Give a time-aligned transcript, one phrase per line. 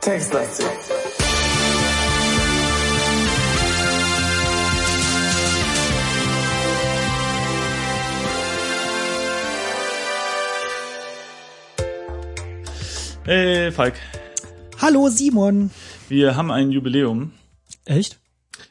[0.00, 0.66] Textlastig.
[13.24, 13.94] Hey, Falk.
[14.82, 15.70] Hallo Simon.
[16.10, 17.32] Wir haben ein Jubiläum.
[17.86, 18.18] Echt?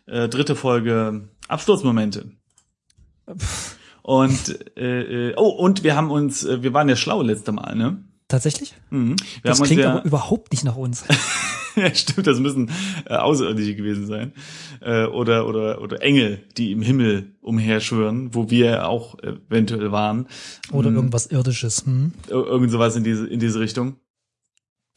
[0.05, 2.31] Äh, dritte Folge Absturzmomente.
[4.01, 7.75] Und äh, äh, oh, und wir haben uns, äh, wir waren ja schlau letzte Mal,
[7.75, 8.03] ne?
[8.27, 8.73] Tatsächlich?
[8.89, 9.15] Mhm.
[9.41, 11.05] Wir Das haben klingt ja, aber überhaupt nicht nach uns.
[11.75, 12.69] ja, stimmt, das müssen
[13.05, 14.33] äh, Außerirdische gewesen sein.
[14.81, 20.27] Äh, oder, oder, oder Engel, die im Himmel umherschwören, wo wir auch eventuell waren.
[20.71, 20.95] Oder Mhm.
[20.97, 21.85] irgendwas Irdisches.
[21.85, 22.11] Hm?
[22.27, 23.95] Ir- Irgend sowas in diese, in diese Richtung.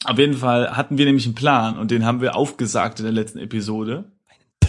[0.04, 3.12] Auf jeden Fall hatten wir nämlich einen Plan und den haben wir aufgesagt in der
[3.12, 4.10] letzten Episode.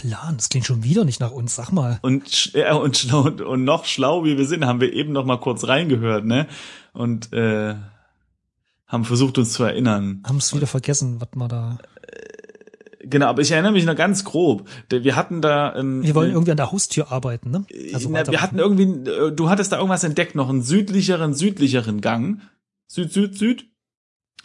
[0.01, 1.55] Plan, das klingt schon wieder nicht nach uns.
[1.55, 1.99] Sag mal.
[2.01, 5.37] Und, äh, und, schlau, und noch schlau wie wir sind, haben wir eben noch mal
[5.39, 6.47] kurz reingehört, ne?
[6.93, 7.75] Und äh,
[8.87, 10.23] haben versucht, uns zu erinnern.
[10.25, 11.77] Haben es wieder vergessen, was man da.
[13.09, 14.67] Genau, aber ich erinnere mich noch ganz grob.
[14.89, 17.65] Wir hatten da ähm, Wir wollen äh, irgendwie an der Haustür arbeiten, ne?
[17.69, 22.01] na, weiter- wir hatten irgendwie, äh, du hattest da irgendwas entdeckt, noch einen südlicheren, südlicheren
[22.01, 22.41] Gang.
[22.87, 23.65] Süd, Süd, Süd.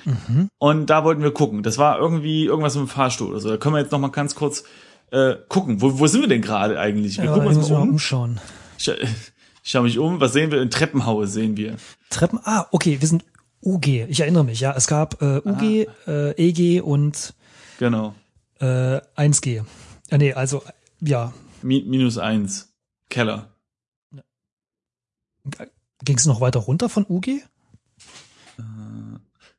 [0.04, 0.48] Mhm.
[0.58, 1.62] Und da wollten wir gucken.
[1.62, 3.48] Das war irgendwie irgendwas mit dem Fahrstuhl oder so.
[3.50, 4.64] Da können wir jetzt noch mal ganz kurz
[5.12, 5.80] äh, gucken.
[5.80, 7.18] Wo, wo sind wir denn gerade eigentlich?
[7.18, 7.90] Wir Ja, gucken ich uns mal um.
[7.90, 8.40] umschauen.
[8.78, 8.88] Ich,
[9.64, 10.20] ich schau mich um.
[10.20, 10.60] Was sehen wir?
[10.60, 11.76] Ein Treppenhaus sehen wir.
[12.10, 12.40] Treppen.
[12.44, 13.24] Ah, okay, wir sind
[13.62, 13.86] UG.
[14.08, 14.72] Ich erinnere mich, ja.
[14.76, 16.10] Es gab äh, UG, Ah.
[16.10, 17.34] äh, EG und
[17.78, 18.14] Genau.
[18.60, 19.62] äh, 1G.
[20.10, 20.62] Äh, nee, also
[21.00, 21.32] ja.
[21.62, 22.72] Mi minus eins.
[23.08, 23.50] Keller.
[26.04, 27.42] Ging es noch weiter runter von UG?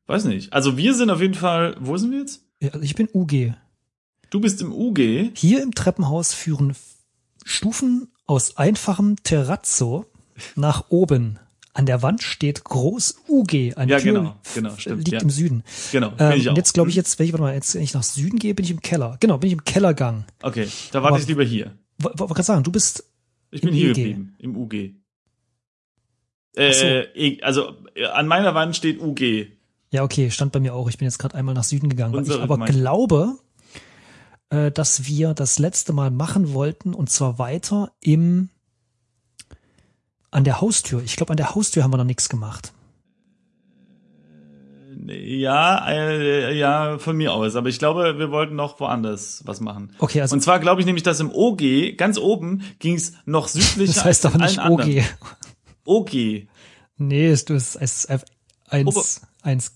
[0.06, 0.52] Weiß nicht.
[0.52, 2.44] Also wir sind auf jeden Fall, wo sind wir jetzt?
[2.60, 3.54] Ja, also ich bin UG.
[4.34, 5.30] Du bist im UG.
[5.36, 6.76] Hier im Treppenhaus führen
[7.46, 10.06] Stufen aus einfachem Terrazzo
[10.56, 11.38] nach oben.
[11.76, 13.74] An der Wand steht groß UG.
[13.76, 15.20] Eine Ja, Tür genau, genau, stimmt, liegt ja.
[15.22, 15.64] im Süden.
[15.92, 16.10] Genau.
[16.10, 16.52] bin Ähm, ich auch.
[16.54, 17.02] und jetzt glaube ich Hm?
[17.02, 19.18] jetzt, wenn ich, warte mal, jetzt, wenn ich nach Süden gehe, bin ich im Keller.
[19.20, 20.26] Genau, bin ich im Kellergang.
[20.42, 21.78] Okay, da warte Aber- ich lieber hier.
[22.00, 23.04] Wollte gerade sagen, du bist
[23.52, 23.94] Ich bin hier EG.
[23.94, 24.96] geblieben, im UG.
[26.58, 26.86] Ach so.
[26.86, 29.46] Äh, e- also äh, an meiner Wand steht UG.
[29.92, 30.90] Ja, okay, stand bei mir auch.
[30.90, 33.38] Ich bin jetzt gerade einmal nach Süden gegangen, Unsere ich aber glaube,
[34.54, 38.50] äh, dass wir das letzte Mal machen wollten und zwar weiter im
[40.32, 41.02] an der Haustür.
[41.04, 42.72] Ich glaube, an der Haustür haben wir noch nichts gemacht.
[45.06, 47.56] Ja, äh, ja, von mir aus.
[47.56, 49.92] Aber ich glaube, wir wollten noch woanders was machen.
[50.00, 53.48] Okay, also Und zwar glaube ich nämlich, dass im OG, ganz oben, ging es noch
[53.48, 55.04] südlicher das heißt in nicht allen anderen.
[55.86, 56.14] OG.
[56.14, 56.48] OG.
[56.98, 57.76] Nee, es ist,
[58.10, 58.26] Ober-
[58.70, 59.72] eins, eins,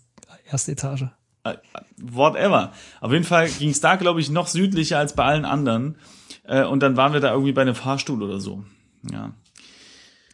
[0.50, 1.06] erste Etage.
[1.54, 1.58] Äh,
[1.98, 2.72] whatever.
[3.02, 5.96] Auf jeden Fall ging es da, glaube ich, noch südlicher als bei allen anderen.
[6.44, 8.64] Äh, und dann waren wir da irgendwie bei einem Fahrstuhl oder so.
[9.12, 9.32] Ja.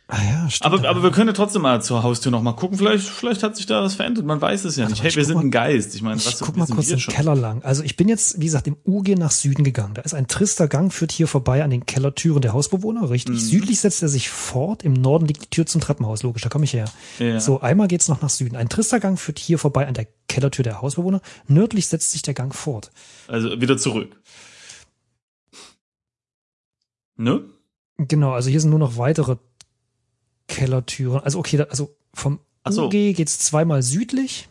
[0.08, 0.74] Ah ja, stimmt.
[0.74, 2.78] Aber, aber wir können ja trotzdem mal zur Haustür noch mal gucken.
[2.78, 4.25] Vielleicht, vielleicht hat sich da was verändert.
[4.25, 5.02] Man weiß es ja nicht.
[5.02, 5.96] Hey, ich wir guck sind mal- ein Geist.
[5.96, 7.14] Ich meine, Ich was guck wir mal kurz im schon?
[7.14, 7.64] Keller lang.
[7.64, 9.94] Also ich bin jetzt, wie gesagt, im UG nach Süden gegangen.
[9.94, 13.36] Da ist ein trister Gang, führt hier vorbei an den Kellertüren der Hausbewohner, richtig.
[13.36, 13.40] Mhm.
[13.40, 16.66] Südlich setzt er sich fort, im Norden liegt die Tür zum Treppenhaus, logisch, da komme
[16.66, 16.86] ich her.
[17.19, 17.40] Ja.
[17.40, 18.58] So, einmal geht's noch nach Süden.
[18.58, 21.22] Ein trister Gang führt hier vorbei an der Kellertür der Hausbewohner.
[21.47, 22.92] Nördlich setzt sich der Gang fort.
[23.30, 24.18] Also wieder zurück.
[27.16, 27.46] Ne?
[27.97, 29.38] Genau, also hier sind nur noch weitere
[30.48, 31.22] Kellertüren.
[31.22, 32.86] Also okay, da, also vom Ach so.
[32.86, 34.48] UG geht's zweimal südlich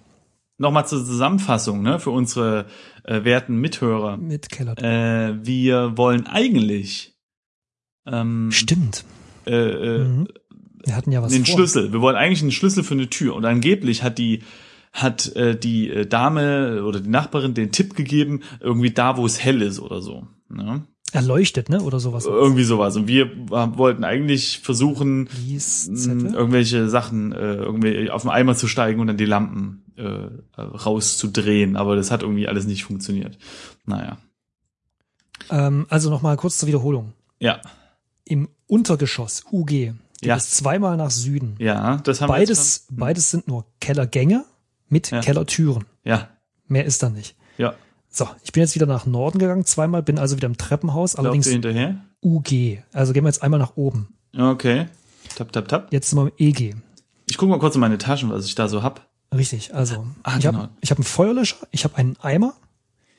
[0.58, 2.66] Nochmal zur Zusammenfassung, ne, für unsere
[3.04, 4.16] äh, werten Mithörer.
[4.16, 4.86] mit Kellertür.
[4.86, 7.16] Äh, wir wollen eigentlich
[8.06, 9.04] ähm, Stimmt.
[9.46, 10.28] äh, äh, Mhm.
[10.84, 11.54] Wir hatten ja was den vor.
[11.54, 11.92] Schlüssel.
[11.92, 13.34] Wir wollen eigentlich einen Schlüssel für eine Tür.
[13.34, 14.42] Und angeblich hat die
[14.92, 19.42] hat äh, die äh, Dame oder die Nachbarin den Tipp gegeben, irgendwie da, wo es
[19.42, 20.26] hell ist oder so.
[20.48, 20.84] Ne?
[21.12, 21.80] Erleuchtet, ne?
[21.82, 22.24] Oder sowas.
[22.26, 22.96] Irgendwie sowas.
[22.96, 29.06] Und wir wollten eigentlich versuchen, irgendwelche Sachen äh, irgendwie auf den Eimer zu steigen und
[29.08, 31.76] dann die Lampen äh, rauszudrehen.
[31.76, 33.38] Aber das hat irgendwie alles nicht funktioniert.
[33.84, 34.18] Naja.
[35.50, 37.12] Ähm, also nochmal kurz zur Wiederholung.
[37.38, 37.60] Ja.
[38.24, 40.36] Im Untergeschoss UG geht Ja.
[40.36, 41.56] es zweimal nach Süden.
[41.58, 44.44] Ja, das haben wir jetzt Beides, beides sind nur Kellergänge
[44.88, 45.20] mit Ja.
[45.20, 45.84] Kellertüren.
[46.04, 46.28] Ja.
[46.68, 47.36] Mehr ist da nicht.
[47.58, 47.74] Ja.
[48.14, 51.46] So, ich bin jetzt wieder nach Norden gegangen, zweimal, bin also wieder im Treppenhaus, allerdings
[51.48, 51.96] hinterher?
[52.22, 52.78] UG.
[52.92, 54.08] Also gehen wir jetzt einmal nach oben.
[54.38, 54.86] Okay.
[55.34, 55.88] Tap, tap, tap.
[55.92, 56.74] Jetzt sind wir im EG.
[57.30, 59.08] Ich guck mal kurz in meine Taschen, was ich da so hab.
[59.34, 60.58] Richtig, also Ah, ich genau.
[60.58, 62.52] habe ich hab einen Feuerlöscher, ich habe einen Eimer.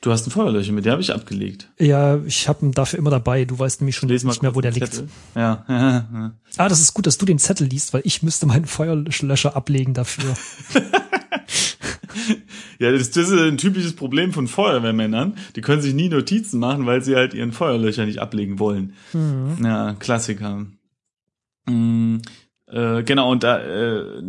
[0.00, 1.70] Du hast einen Feuerlöcher, mit der habe ich abgelegt.
[1.80, 3.46] Ja, ich habe ihn dafür immer dabei.
[3.46, 5.02] Du weißt nämlich schon Lies nicht mehr, wo der liegt.
[5.34, 5.64] Ja.
[6.56, 9.92] Ah, das ist gut, dass du den Zettel liest, weil ich müsste meinen Feuerlöscher ablegen
[9.92, 10.36] dafür.
[12.78, 15.36] Ja, das, das ist ein typisches Problem von Feuerwehrmännern.
[15.54, 18.94] Die können sich nie Notizen machen, weil sie halt ihren Feuerlöcher nicht ablegen wollen.
[19.12, 19.58] Mhm.
[19.64, 20.66] Ja, Klassiker.
[21.66, 22.16] Mm,
[22.66, 24.22] äh, genau, und da äh,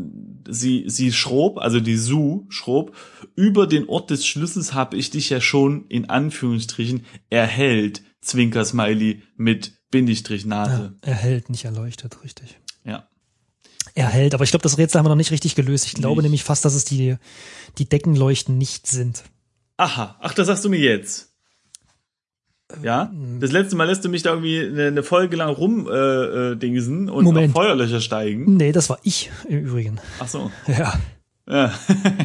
[0.48, 2.96] sie, sie schrob, also die Su schrob,
[3.36, 9.74] über den Ort des Schlüssels habe ich dich ja schon in Anführungsstrichen erhellt, Zwinker-Smiley mit
[9.92, 10.96] Bindestrich Nase.
[11.04, 12.60] Ja, erhellt, nicht erleuchtet, richtig.
[13.98, 14.06] Ja.
[14.06, 15.86] Erhellt, aber ich glaube, das Rätsel haben wir noch nicht richtig gelöst.
[15.86, 16.24] Ich glaube Nicht.
[16.24, 17.16] nämlich fast, dass es die,
[17.78, 19.24] die Deckenleuchten nicht sind.
[19.78, 21.32] Aha, ach, das sagst du mir jetzt.
[22.82, 25.92] Ja, das letzte Mal lässt du mich da irgendwie eine, eine Folge lang rum äh,
[25.94, 27.56] äh, dingsen und Moment.
[27.56, 28.56] auf Feuerlöcher steigen.
[28.58, 30.00] Nee, das war ich im Übrigen.
[30.20, 30.52] Ach so.
[30.68, 30.94] Ja.
[31.48, 31.72] Ja.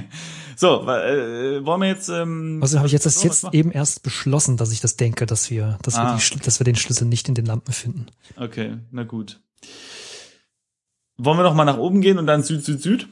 [0.56, 4.56] so, äh, wollen wir jetzt ähm, Also habe ich jetzt das jetzt eben erst beschlossen,
[4.56, 6.14] dass ich das denke, dass wir, dass wir, Ah.
[6.16, 8.06] die, Schl- dass wir den Schlüssel nicht in den Lampen finden.
[8.36, 9.40] Okay, na gut.
[11.24, 13.08] Wollen wir noch mal nach oben gehen und dann Süd, Süd, Süd?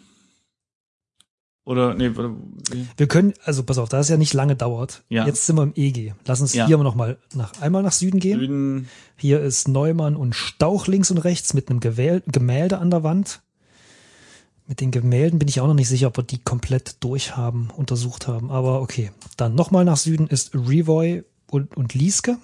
[1.64, 2.86] Oder, nee, wie?
[2.96, 5.02] Wir können, also pass auf, da es ja nicht lange dauert.
[5.10, 5.26] Ja.
[5.26, 6.14] Jetzt sind wir im EG.
[6.24, 6.66] Lass uns Ja.
[6.66, 8.40] hier noch mal nach, einmal nach Süden gehen.
[8.40, 13.02] Süden, Hier ist Neumann und Stauch links und rechts mit einem Gewähl Gemälde an der
[13.02, 13.42] Wand.
[14.66, 18.28] Mit den Gemälden bin ich auch noch nicht sicher, ob wir die komplett durchhaben, untersucht
[18.28, 18.50] haben.
[18.50, 19.10] Aber okay.
[19.36, 22.38] Dann nochmal nach Süden ist Revoy und, und Lieske.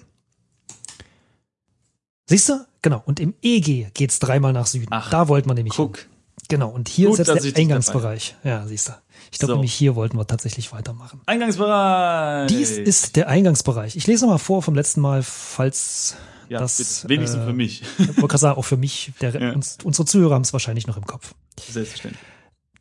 [2.27, 2.65] Siehst du?
[2.81, 3.01] Genau.
[3.05, 4.87] Und im EG geht's dreimal nach Süden.
[4.91, 5.73] Ach, da wollten wir nämlich.
[5.75, 5.97] guck.
[5.99, 6.07] hin.
[6.49, 6.69] Genau.
[6.69, 8.35] Und hier Gut, ist jetzt der Eingangsbereich.
[8.43, 8.93] Ja, siehst du.
[9.31, 9.55] Ich glaube So.
[9.55, 11.21] nämlich hier wollten wir tatsächlich weitermachen.
[11.25, 12.47] Eingangsbereich.
[12.49, 13.95] Dies ist der Eingangsbereich.
[13.95, 16.15] Ich lese nochmal vor vom letzten Mal, falls
[16.49, 17.81] ja, das, wenigstens äh, für mich.
[17.97, 19.53] ich wollte sagen, auch für mich, der, Ja.
[19.53, 21.33] uns, unsere Zuhörer haben es wahrscheinlich noch im Kopf.
[21.59, 22.21] Selbstverständlich.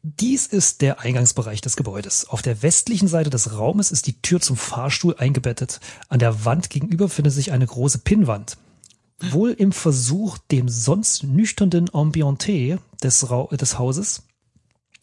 [0.02, 2.28] Dies ist der Eingangsbereich des Gebäudes.
[2.28, 5.80] Auf der westlichen Seite des Raumes ist die Tür zum Fahrstuhl eingebettet.
[6.10, 8.58] An der Wand gegenüber findet sich eine große Pinnwand.
[9.20, 14.24] Wohl im Versuch, dem sonst nüchternen Ambiente des, Ra des Hauses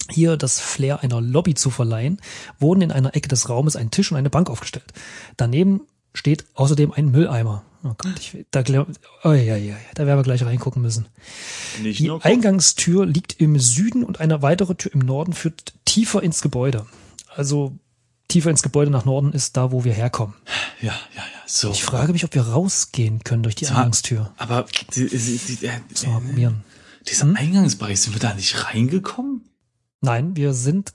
[0.09, 2.19] hier das Flair einer Lobby zu verleihen,
[2.59, 4.93] wurden in einer Ecke des Raumes ein Tisch und eine Bank aufgestellt.
[5.37, 5.81] Daneben
[6.13, 7.63] steht außerdem ein Mülleimer.
[7.83, 8.63] Oh Gott, ich, da,
[9.23, 11.07] oh, ja, ja, ja, da werden wir gleich reingucken müssen.
[11.81, 12.11] Nicht Die.
[12.11, 16.85] Eingangstür liegt im Süden und eine weitere Tür im Norden führt tiefer ins Gebäude.
[17.33, 17.73] Also
[18.31, 20.35] tiefer ins Gebäude nach Norden ist da, wo wir herkommen.
[20.81, 21.23] Ja, ja, ja.
[21.45, 21.71] So.
[21.71, 24.31] Ich frage mich, ob wir rausgehen können durch die Zwar- Eingangstür.
[24.37, 26.63] Aber die, die, die, äh, So, mal probieren.
[27.07, 29.47] dieser Eingangsbereich, sind wir da nicht reingekommen?
[30.01, 30.93] Nein, wir sind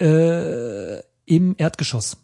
[0.00, 2.16] äh, im Erdgeschoss.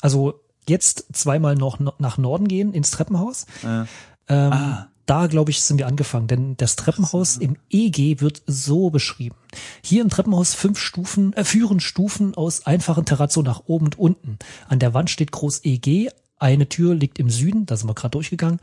[0.00, 3.46] Also jetzt zweimal noch no- nach Norden gehen ins Treppenhaus.
[3.64, 3.84] Äh,
[4.28, 4.88] Ähm, Ah.
[5.06, 9.34] Da, glaube ich, sind wir angefangen, denn das Treppenhaus im EG wird so beschrieben.
[9.82, 14.38] Hier im Treppenhaus fünf Stufen, äh, führen Stufen aus einfachen Terrazzo nach oben und unten.
[14.68, 16.08] An der Wand steht groß EG,
[16.38, 18.60] eine Tür liegt im Süden, da sind wir gerade durchgegangen.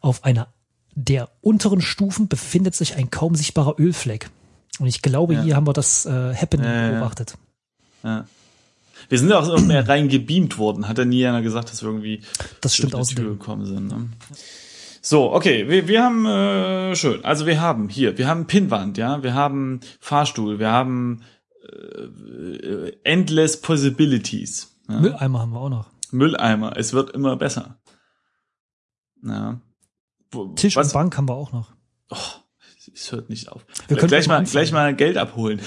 [0.00, 0.48] Auf einer
[0.94, 4.30] der unteren Stufen befindet sich ein kaum sichtbarer Ölfleck.
[4.78, 5.42] Und ich glaube, Ja.
[5.42, 6.90] hier haben wir das äh, Happening Ja, ja.
[6.92, 7.34] beobachtet.
[8.02, 8.26] ja.
[9.08, 10.86] Wir sind ja auch mehr reingebeamt worden.
[10.86, 12.20] Hat ja nie einer gesagt, dass wir irgendwie
[12.60, 13.88] Das stimmt durch eine Tür gekommen sind.
[13.88, 14.08] Ne?
[15.02, 17.24] So, okay, wir, wir haben äh, schön.
[17.24, 21.22] Also wir haben hier, wir haben Pinnwand, ja, wir haben Fahrstuhl, wir haben
[21.62, 24.76] äh, endless possibilities.
[24.88, 25.00] Ja?
[25.00, 25.90] Mülleimer haben wir auch noch.
[26.10, 26.76] Mülleimer.
[26.76, 27.78] Es wird immer besser.
[29.22, 29.60] Ja.
[30.56, 31.72] Tisch was, und Bank haben wir auch noch.
[32.10, 32.16] Oh,
[32.92, 33.64] es hört nicht auf.
[33.88, 34.52] Wir können gleich mal mal, anfangen.
[34.52, 35.60] gleich mal Geld abholen.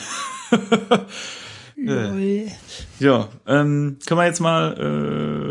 [1.88, 2.48] Äh.
[3.00, 4.74] Ja, ähm, können wir jetzt mal,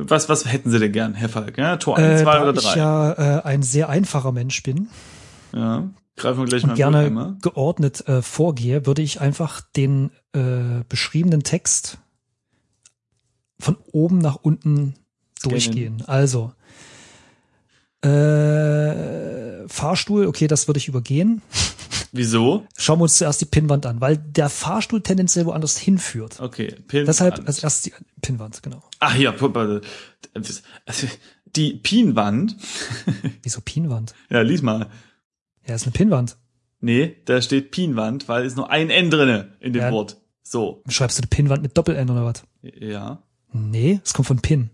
[0.03, 1.59] äh, was, was hätten Sie denn gern, Herr Falk?
[1.59, 2.77] Ja, Tor 1, Äh, 2 da oder ich 3?
[2.79, 4.89] ja äh, ein sehr einfacher Mensch bin
[5.53, 7.37] Ja, greifen wir gleich mal und gerne Mülleimer.
[7.43, 11.99] geordnet äh, vorgehe, würde ich einfach den äh, beschriebenen Text
[13.61, 14.95] von oben nach unten
[15.39, 15.51] Scannen.
[15.55, 16.03] durchgehen.
[16.07, 16.53] Also
[18.03, 21.43] äh, Fahrstuhl, okay, das würde ich übergehen.
[22.13, 22.67] Wieso?
[22.77, 26.41] Schauen wir uns zuerst die Pinnwand an, weil der Fahrstuhl tendenziell woanders hinführt.
[26.41, 28.83] Okay, Pin Deshalb als erst die Pinnwand, genau.
[29.01, 31.07] Ach ja, also,
[31.57, 32.57] die Pinwand.
[33.43, 34.15] Wieso Pinwand?
[34.29, 34.89] ja, lies mal.
[35.67, 36.37] Ja, ist eine Pinnwand.
[36.81, 39.93] Nee, da steht Pinwand, weil ist nur ein N drinne in dem Ja.
[39.93, 40.19] Wort.
[40.43, 40.83] So.
[40.89, 42.43] Schreibst du eine Pinnwand mit Doppel-N oder was?
[42.63, 43.23] Ja.
[43.53, 44.71] Nee, es kommt von Pin.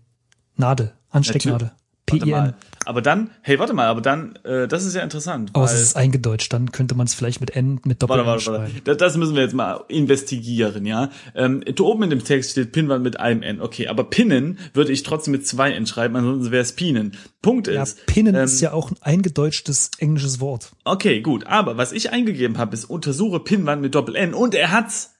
[0.55, 0.93] Nadel.
[1.09, 1.71] Anstecknadel.
[2.05, 2.53] P-I-N.
[2.85, 5.51] Aber dann, hey, warte mal, aber dann, äh, das ist ja interessant.
[5.53, 8.27] Aber weil- es ist eingedeutscht, dann könnte man es vielleicht mit N, mit Doppel-N Warte,
[8.29, 8.73] warte, schreiben.
[8.73, 8.81] warte.
[8.85, 11.09] Das, das müssen wir jetzt mal investigieren, ja.
[11.35, 13.61] Ähm, da oben in dem Text steht Pinwand mit einem N.
[13.61, 17.17] Okay, aber Pinnen würde ich trotzdem mit zwei N schreiben, ansonsten wäre es Pinen.
[17.41, 18.05] Punkt Ja, ist.
[18.05, 20.71] Pinnen ähm, ist ja auch ein eingedeutschtes englisches Wort.
[20.85, 21.45] Okay, gut.
[21.47, 25.15] Aber was ich eingegeben habe, ist untersuche Pinwand mit Doppel N und er hat's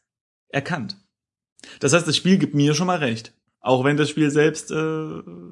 [0.47, 0.97] erkannt.
[1.81, 3.33] Das heißt, das Spiel gibt mir schon mal recht.
[3.61, 5.07] Auch wenn das Spiel selbst äh,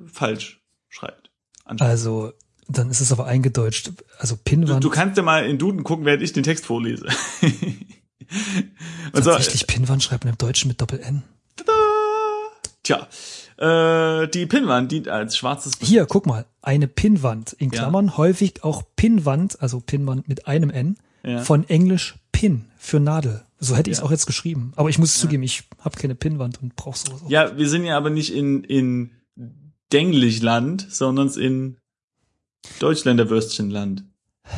[0.06, 1.27] falsch schreibt.
[1.80, 2.32] Also,
[2.68, 3.92] dann ist es aber eingedeutscht.
[4.20, 4.84] Also Du, Pinnwand.
[4.84, 7.06] du kannst ja mal in Duden gucken, während ich den Text vorlese.
[7.42, 7.94] und
[9.24, 11.24] so, tatsächlich Pinnwand schreibt man im Deutschen mit Doppel-N.
[11.56, 11.72] tada!
[12.84, 13.08] Tja,
[13.58, 17.80] äh, die Pinnwand dient als schwarzes Hier, guck mal, eine Pinnwand, in Ja.
[17.80, 21.40] Klammern häufig auch Pinnwand, also Pinnwand mit einem N, Ja.
[21.42, 23.44] von Englisch Pin für Nadel.
[23.60, 24.06] So hätte ich es Ja.
[24.06, 24.72] auch jetzt geschrieben.
[24.76, 27.24] Aber ich muss zugeben, ich habe keine Pinnwand und brauche sowas.
[27.26, 27.30] auch.
[27.30, 29.12] Ja, wir sind ja aber nicht in, in
[29.94, 31.78] Denglichland, sondern in
[32.80, 34.04] Deutschländerwürstchenland.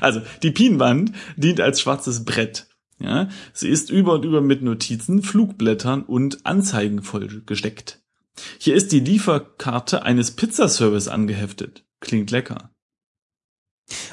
[0.00, 2.68] Also, die Pienwand dient als schwarzes Brett.
[2.98, 8.00] Ja, sie ist über und über mit Notizen, Flugblättern und Anzeigen vollgesteckt.
[8.58, 11.84] Hier ist die Lieferkarte eines Pizzaservice angeheftet.
[12.00, 12.70] Klingt lecker.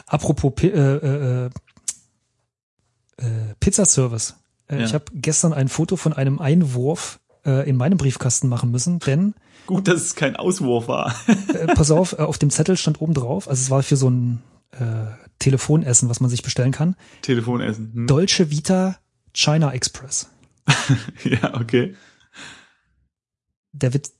[0.05, 4.35] Apropos Pi äh, äh, äh, äh, Pizzaservice.
[4.67, 4.85] Äh, Ja.
[4.85, 9.33] Ich habe gestern ein Foto von einem Einwurf äh, in meinem Briefkasten machen müssen, denn
[9.65, 11.15] Gut, dass es kein Auswurf war.
[11.53, 14.09] äh, pass auf, äh, auf dem Zettel stand oben drauf, also es war für so
[14.09, 15.05] ein äh,
[15.39, 16.95] Telefonessen, was man sich bestellen kann.
[17.21, 17.91] Telefonessen.
[17.93, 18.07] Hm?
[18.07, 18.97] Dolce Vita
[19.33, 20.29] China Express.
[21.23, 21.95] Ja, okay.
[23.71, 24.11] Der Witz.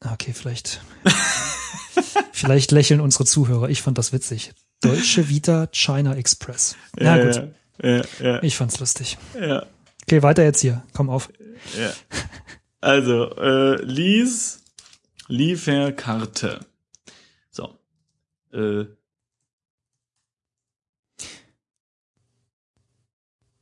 [0.00, 0.80] Okay, vielleicht.
[2.32, 3.68] vielleicht lächeln unsere Zuhörer.
[3.68, 4.52] Ich fand das witzig.
[4.80, 6.76] Dolce Vita China Express.
[6.96, 7.48] Na ja, gut,
[7.82, 9.16] Ja, ja, ich fand's lustig.
[9.40, 9.64] ja.
[10.04, 10.82] Okay, weiter jetzt hier.
[10.94, 11.28] Komm auf.
[12.82, 14.64] Also, äh, Lies
[15.28, 16.66] Lieferkarte.
[17.50, 17.78] So.
[18.52, 18.86] Äh.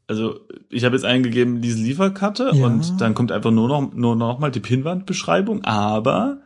[0.07, 2.67] Also, ich habe jetzt eingegeben, Lies Lieferkarte Ja.
[2.67, 6.41] und dann kommt einfach nur noch, nur noch mal die Pinnwandbeschreibung, aber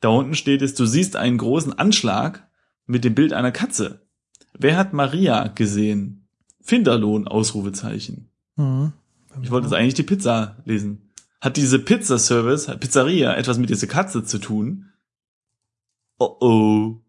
[0.00, 2.46] da unten steht es, du siehst einen großen Anschlag
[2.86, 4.02] mit dem Bild einer Katze.
[4.58, 6.26] Wer hat Maria gesehen?
[6.60, 8.28] Finderlohn, Ausrufezeichen.
[8.56, 8.92] Mhm.
[9.40, 11.11] Ich wollte jetzt eigentlich die Pizza lesen.
[11.42, 14.92] Hat diese Pizzaservice, Pizzeria etwas mit dieser Katze zu tun?
[16.20, 17.00] Oh oh.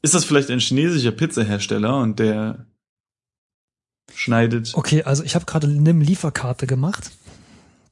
[0.00, 2.66] Ist das vielleicht ein chinesischer Pizzahersteller und der
[4.14, 4.70] schneidet?
[4.74, 7.10] Okay, also ich habe gerade eine Lieferkarte gemacht.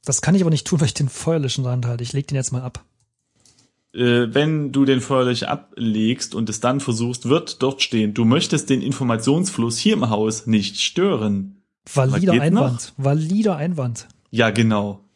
[0.05, 2.05] Das kann ich aber nicht tun, weil ich den feuerlichen Rand halte.
[2.05, 2.85] Ich leg den jetzt mal ab.
[3.93, 8.71] Äh, wenn du den feuerlich ablegst und es dann versuchst, wird dort stehen, du möchtest
[8.71, 11.61] den Informationsfluss hier im Haus nicht stören.
[11.93, 12.93] Valider Einwand.
[12.97, 14.07] Valider Einwand.
[14.31, 15.08] Ja, genau.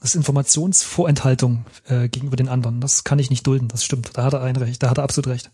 [0.00, 2.80] Das ist Informationsvorenthaltung äh, gegenüber den anderen.
[2.80, 3.68] Das kann ich nicht dulden.
[3.68, 4.10] Das stimmt.
[4.14, 4.82] Da hat er ein Recht.
[4.82, 5.50] Da hat er absolut recht.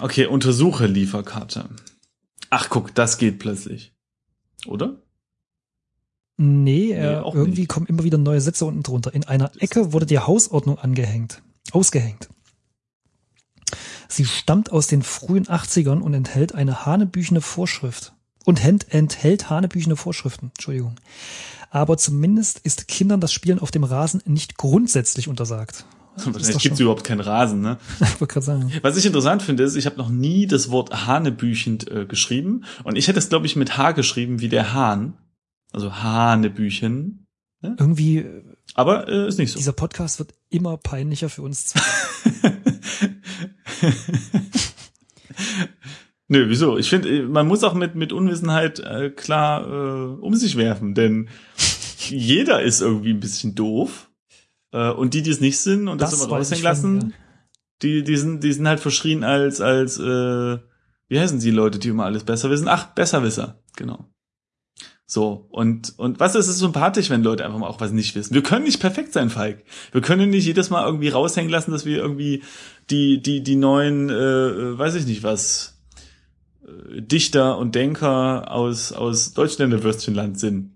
[0.00, 1.68] Okay, untersuche Lieferkarte.
[2.50, 3.92] Ach, guck, das geht plötzlich.
[4.66, 4.96] Oder?
[6.38, 7.68] Nee, äh, auch irgendwie nicht.
[7.68, 9.14] kommen immer wieder neue Sätze unten drunter.
[9.14, 12.28] In einer Ecke wurde die Hausordnung angehängt, ausgehängt.
[14.08, 18.12] Sie stammt aus den frühen 80ern und enthält eine hanebüchene Vorschrift.
[18.44, 20.96] Und ent- enthält hanebüchene Vorschriften, Entschuldigung.
[21.76, 25.84] Aber zumindest ist Kindern das Spielen auf dem Rasen nicht grundsätzlich untersagt.
[26.24, 27.76] Doch gibt es überhaupt keinen Rasen, ne?
[28.00, 28.72] Ich sagen.
[28.80, 32.64] Was ich interessant finde, ist, ich habe noch nie das Wort Hanebüchend äh, geschrieben.
[32.82, 35.18] Und ich hätte es, glaube ich, mit H geschrieben, wie der Hahn.
[35.70, 37.26] Also Hanebüchen.
[37.60, 38.42] Irgendwie, äh,
[38.72, 39.58] Aber äh, ist nicht so.
[39.58, 41.74] dieser Podcast wird immer peinlicher für uns.
[46.28, 46.76] Nö, wieso?
[46.76, 51.28] Ich finde, man muss auch mit, mit Unwissenheit äh, klar äh, um sich werfen, denn
[52.08, 54.10] jeder ist irgendwie ein bisschen doof.
[54.72, 57.14] Äh, und die, die es nicht sind und das, Das immer raushängen lassen,
[57.82, 60.58] die, die, sind, die sind halt verschrien als, als äh,
[61.08, 62.68] wie heißen die Leute, die immer alles besser wissen?
[62.68, 64.10] Ach, Besserwisser, genau.
[65.08, 68.34] So, und, und was ist es sympathisch, wenn Leute einfach mal auch was nicht wissen?
[68.34, 69.62] Wir können nicht perfekt sein, Falk.
[69.92, 72.42] Wir können nicht jedes Mal irgendwie raushängen lassen, dass wir irgendwie
[72.90, 75.75] die, die, die neuen, äh, äh, weiß ich nicht was, äh,
[76.68, 80.72] Dichter und Denker aus, aus Deutschländerwürstchenland sind.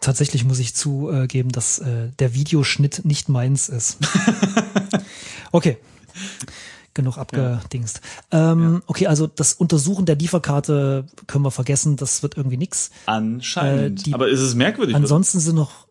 [0.00, 3.98] Tatsächlich muss ich zugeben, dass äh, der Videoschnitt nicht meins ist.
[5.52, 5.76] okay.
[6.94, 8.00] Genug abgedingst.
[8.32, 12.90] Ähm, Okay, also das Untersuchen der Lieferkarte können wir vergessen, das wird irgendwie nix.
[13.06, 14.00] Anscheinend.
[14.00, 14.96] Äh, die- Aber ist es merkwürdig?
[14.96, 15.86] Ansonsten sind noch,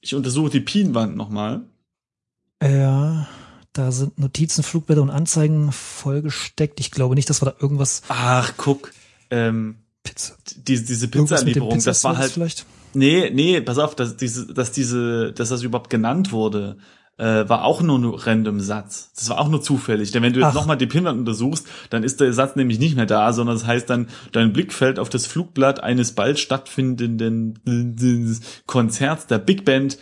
[0.00, 1.62] Ich untersuche die Pienwand nochmal.
[2.62, 3.26] ja,
[3.72, 6.80] da sind Notizen, Flugblätter und Anzeigen vollgesteckt.
[6.80, 8.92] Ich glaube nicht, dass wir da irgendwas Ach, guck.
[9.30, 10.34] Ähm, Pizza.
[10.56, 12.32] diese, diese Pizzalieferung, das war halt.
[12.32, 12.66] vielleicht.
[12.94, 16.78] Nee, nee, pass auf, dass diese, dass diese, dass das überhaupt genannt wurde,
[17.20, 19.12] äh, war auch nur ein random Satz.
[19.14, 20.10] Das war auch nur zufällig.
[20.10, 23.06] Denn wenn du jetzt nochmal die Pinwand untersuchst, dann ist der Satz nämlich nicht mehr
[23.06, 27.58] da, sondern das heißt dann, dein Blick fällt auf das Flugblatt eines bald stattfindenden
[28.66, 29.98] Konzerts der Big Band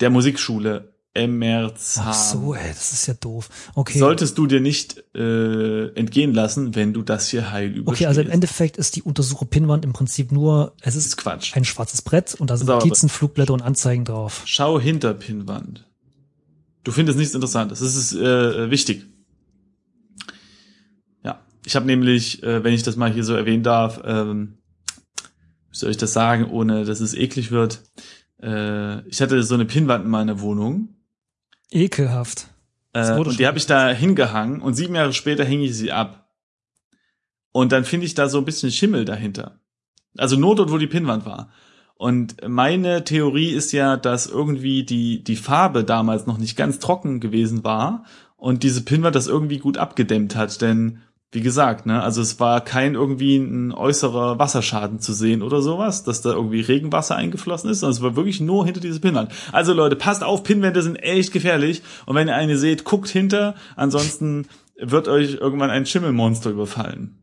[0.00, 2.04] der Musikschule Emmerzham.
[2.06, 3.48] Ach so, ey, das ist ja doof.
[3.74, 3.98] Okay.
[3.98, 8.02] Solltest du dir nicht äh, entgehen lassen, wenn du das hier heil überstehst.
[8.02, 11.56] Okay, also im Endeffekt ist die Untersuche Pinnwand im Prinzip nur, es ist ist Quatsch.
[11.56, 14.42] ein schwarzes Brett und da sind Notizen, Flugblätter und Anzeigen drauf.
[14.44, 15.88] Schau hinter Pinnwand.
[16.84, 17.80] Du findest nichts Interessantes.
[17.80, 19.06] Das ist äh, wichtig.
[21.24, 24.58] Ja, ich habe nämlich, äh, wenn ich das mal hier so erwähnen darf, ähm,
[25.70, 27.82] wie soll ich das sagen, ohne dass es eklig wird,
[28.42, 30.96] äh, ich hatte so eine Pinnwand in meiner Wohnung.
[31.70, 32.48] Ekelhaft.
[32.92, 36.28] Äh, und die habe ich da hingehangen und sieben Jahre später hing ich sie ab.
[37.52, 39.60] Und dann finde ich da so ein bisschen Schimmel dahinter.
[40.16, 41.50] Also nur dort, wo die Pinnwand war.
[41.96, 47.20] Und meine Theorie ist ja, dass irgendwie die, die Farbe damals noch nicht ganz trocken
[47.20, 48.04] gewesen war
[48.36, 50.62] und diese Pinnwand das irgendwie gut abgedämmt hat.
[50.62, 55.62] Denn, wie gesagt, ne, also es war kein irgendwie ein äußerer Wasserschaden zu sehen oder
[55.62, 59.30] sowas, dass da irgendwie Regenwasser eingeflossen ist, sondern es war wirklich nur hinter diese Pinnwand.
[59.52, 61.82] Also Leute, passt auf, Pinnwände sind echt gefährlich.
[62.06, 67.22] Und wenn ihr eine seht, guckt hinter, ansonsten wird euch irgendwann ein Schimmelmonster überfallen.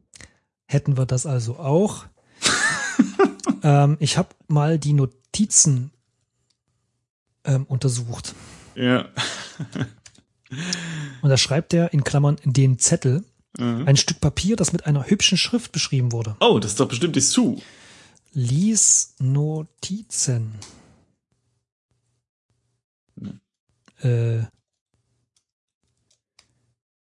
[0.67, 2.05] Hätten wir das also auch.
[3.63, 5.91] ähm, ich habe mal die Notizen
[7.43, 8.35] ähm, untersucht.
[8.75, 9.05] Ja.
[11.21, 13.25] Und da schreibt er in Klammern den Zettel,
[13.59, 13.87] Mhm.
[13.87, 16.35] ein Stück Papier, das mit einer hübschen Schrift beschrieben wurde.
[16.39, 17.57] Oh, das ist doch bestimmt die Sue.
[18.33, 20.53] Lies Notizen.
[24.01, 24.41] Äh,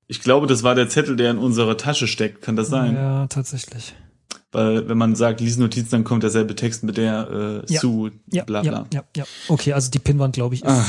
[0.09, 2.43] Ich glaube, das war der Zettel, der in unserer Tasche steckt.
[2.43, 2.95] Kann das sein?
[2.97, 3.95] ja, tatsächlich.
[4.51, 7.81] Weil wenn man sagt, lies Notizen, dann kommt derselbe Text mit der äh, Ja.
[7.81, 8.87] Sue, Ja, bla ja, bla.
[8.93, 9.25] ja, ja.
[9.47, 10.69] Okay, also die Pinnwand, glaube ich, ist.
[10.69, 10.85] Ah,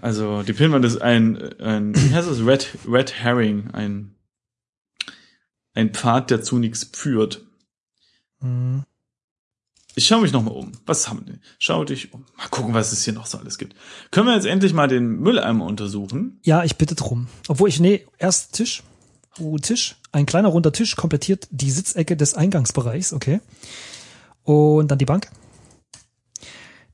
[0.00, 4.14] also die Pinnwand ist ein, ein wie heißt es, Red, Red Herring, ein,
[5.74, 7.42] ein Pfad, der zu nichts führt.
[8.40, 8.84] Hm.
[9.96, 10.72] Ich schaue mich noch mal um.
[10.86, 11.40] Was haben wir denn?
[11.58, 12.24] Schau dich um.
[12.38, 13.74] Mal gucken, was es hier noch so alles gibt.
[14.10, 16.38] Können wir jetzt endlich mal den Mülleimer untersuchen?
[16.42, 17.26] Ja, ich bitte drum.
[17.48, 18.82] Obwohl ich, nee, erst Tisch.
[19.38, 19.96] Oh, Tisch.
[20.12, 23.40] Ein kleiner runder Tisch komplettiert die Sitzecke des Eingangsbereichs, okay.
[24.44, 25.30] Und dann die Bank.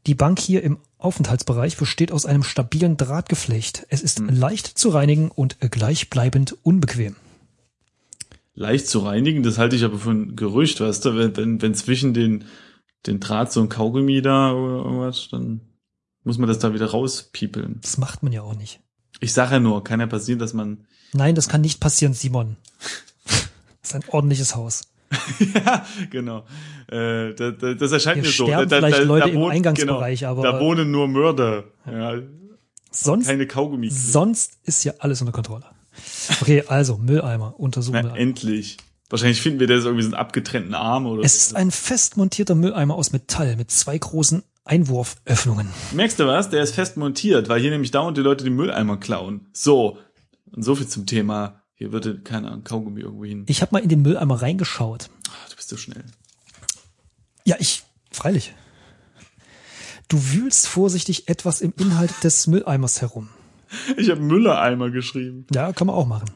[0.07, 3.87] Die Bank hier im Aufenthaltsbereich besteht aus einem stabilen Drahtgeflecht.
[3.89, 7.17] Es ist leicht zu reinigen und gleichbleibend unbequem.
[8.59, 11.75] Leicht zu reinigen, das halte ich aber für ein Gerücht, weißt du, wenn, wenn, wenn
[11.75, 12.45] zwischen den,
[13.07, 15.61] den Draht so ein Kaugummi da oder irgendwas, dann
[16.25, 17.79] muss man das da wieder rauspiepeln.
[17.83, 18.81] Das macht man ja auch nicht.
[19.21, 22.57] Ich sage ja nur, kann ja passieren, dass man Nein, das kann nicht passieren, Simon.
[23.83, 24.83] Das ist ein ordentliches Haus.
[25.55, 26.45] ja, genau.
[26.89, 28.47] Äh, da, da, das erscheint Hier mir so.
[28.49, 31.65] Da, da, vielleicht da, Leute da im wohnt, Eingangsbereich, genau, aber- da wohnen nur Mörder.
[31.89, 32.19] Ja,
[32.91, 33.89] Sonst, keine Kaugummi.
[33.91, 35.67] sonst ist ja alles unter Kontrolle.
[36.41, 38.77] Okay, also Mülleimer, untersuchen Na, endlich.
[39.09, 41.39] Wahrscheinlich finden wir das irgendwie so einen abgetrennten Arm oder Es so.
[41.51, 45.69] ist ein fest montierter Mülleimer aus Metall mit zwei großen Einwurföffnungen.
[45.93, 46.51] Merkst du was?
[46.51, 49.47] Der ist fest montiert, weil hier nämlich dauernd die Leute den Mülleimer klauen.
[49.53, 49.99] So.
[50.51, 51.61] Und so viel zum Thema.
[51.75, 53.45] Hier würde keiner Kaugummi irgendwo hin.
[53.47, 55.09] Ich habe mal in den Mülleimer reingeschaut.
[55.29, 56.05] Ah, du bist so schnell.
[57.45, 58.55] Ja, ich, freilich.
[60.09, 63.29] Du wühlst vorsichtig etwas im Inhalt des Mülleimers herum.
[63.97, 65.47] Ich habe Mülleimer geschrieben.
[65.53, 66.31] Ja, kann man auch machen.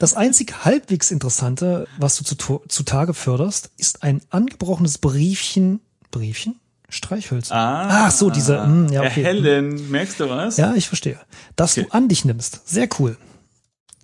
[0.00, 5.80] Das einzig halbwegs Interessante, was du zu, zutage förderst, ist ein angebrochenes Briefchen.
[6.10, 6.60] Briefchen?
[6.88, 7.54] Streichhölzer.
[7.54, 8.06] Ah.
[8.06, 9.24] Ach so, diese, hm, ja, okay.
[9.24, 10.56] Helen, merkst du was?
[10.58, 11.18] Ja, ich verstehe.
[11.56, 11.86] Dass Okay.
[11.88, 12.60] du an dich nimmst.
[12.68, 13.16] Sehr cool.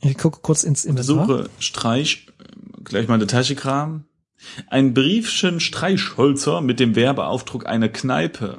[0.03, 1.27] Ich gucke kurz ins Inventar.
[1.27, 2.27] Suche Streich,
[2.83, 4.07] gleich mal in der Tasche kramen.
[4.69, 8.59] Ein Briefchen Streichholzer mit dem Werbeaufdruck einer Kneipe.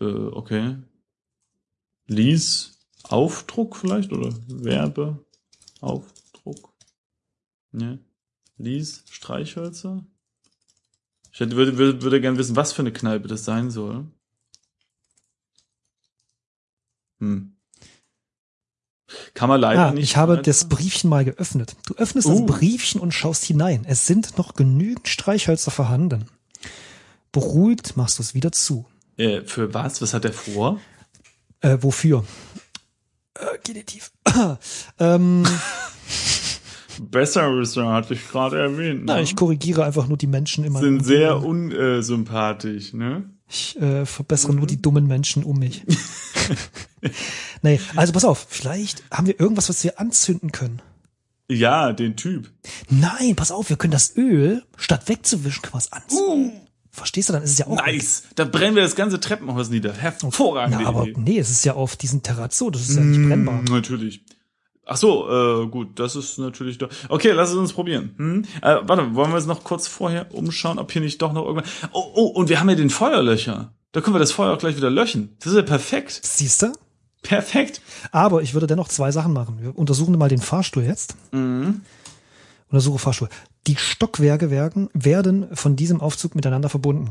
[0.00, 0.76] Äh, okay.
[2.12, 6.72] Lies Aufdruck vielleicht oder Werbeaufdruck?
[7.72, 7.98] Ne?
[8.58, 10.04] Lies Streichhölzer?
[11.32, 14.06] Ich hätte, würde, würde, würde gern wissen, was für eine Kneipe das sein soll.
[17.20, 17.56] Hm.
[19.34, 20.04] Kann man leider Ah, nicht.
[20.04, 21.76] ich habe das Briefchen mal geöffnet.
[21.86, 22.46] Du öffnest Uh.
[22.46, 23.84] das Briefchen und schaust hinein.
[23.86, 26.26] Es sind noch genügend Streichhölzer vorhanden.
[27.30, 28.86] Beruhigt machst du es wieder zu.
[29.16, 30.00] Äh, für was?
[30.02, 30.80] Was hat er vor?
[31.62, 32.24] Äh, wofür?
[33.34, 34.12] Äh, Genitiv.
[34.98, 35.44] ähm,
[37.00, 39.00] Besseres hatte ich gerade erwähnt.
[39.00, 39.04] Ne?
[39.06, 40.80] na, ich korrigiere einfach nur die Menschen immer.
[40.80, 43.30] sind sehr unsympathisch, ne?
[43.48, 45.84] Ich äh, verbessere nur die dummen Menschen um mich.
[47.62, 50.80] nee, also pass auf, vielleicht haben wir irgendwas, was wir anzünden können.
[51.50, 52.50] Ja, den Typ.
[52.88, 56.52] Nein, pass auf, wir können das Öl, statt wegzuwischen, können wir es anzünden.
[56.94, 57.76] Verstehst du, dann ist es ja auch.
[57.76, 58.24] Nice.
[58.34, 59.94] Da brennen wir das ganze Treppenhaus nieder.
[59.94, 61.14] Hervorragende Na, aber Idee.
[61.18, 63.62] nee, es ist ja auf diesen Terrazzo, das ist ja nicht brennbar.
[63.62, 64.22] Mm, Natürlich.
[64.84, 66.90] Ach so, äh, gut, das ist natürlich doch.
[67.08, 68.14] Okay, lass es uns probieren.
[68.18, 68.44] Hm?
[68.60, 71.70] Äh, warte, wollen wir uns noch kurz vorher umschauen, ob hier nicht doch noch irgendwas.
[71.92, 73.72] Oh, oh, und wir haben ja den Feuerlöcher.
[73.92, 75.36] Da können wir das Feuer auch gleich wieder löschen.
[75.38, 76.20] Das ist ja perfekt.
[76.22, 76.72] Siehst du?
[77.22, 77.80] Perfekt.
[78.10, 79.58] Aber ich würde dennoch zwei Sachen machen.
[79.60, 81.14] Wir untersuchen mal den Fahrstuhl jetzt.
[81.30, 81.82] Mhm.
[82.72, 83.28] Untersuche Fahrstuhl.
[83.66, 87.10] Die Stockwerke werden, werden von diesem Aufzug miteinander verbunden.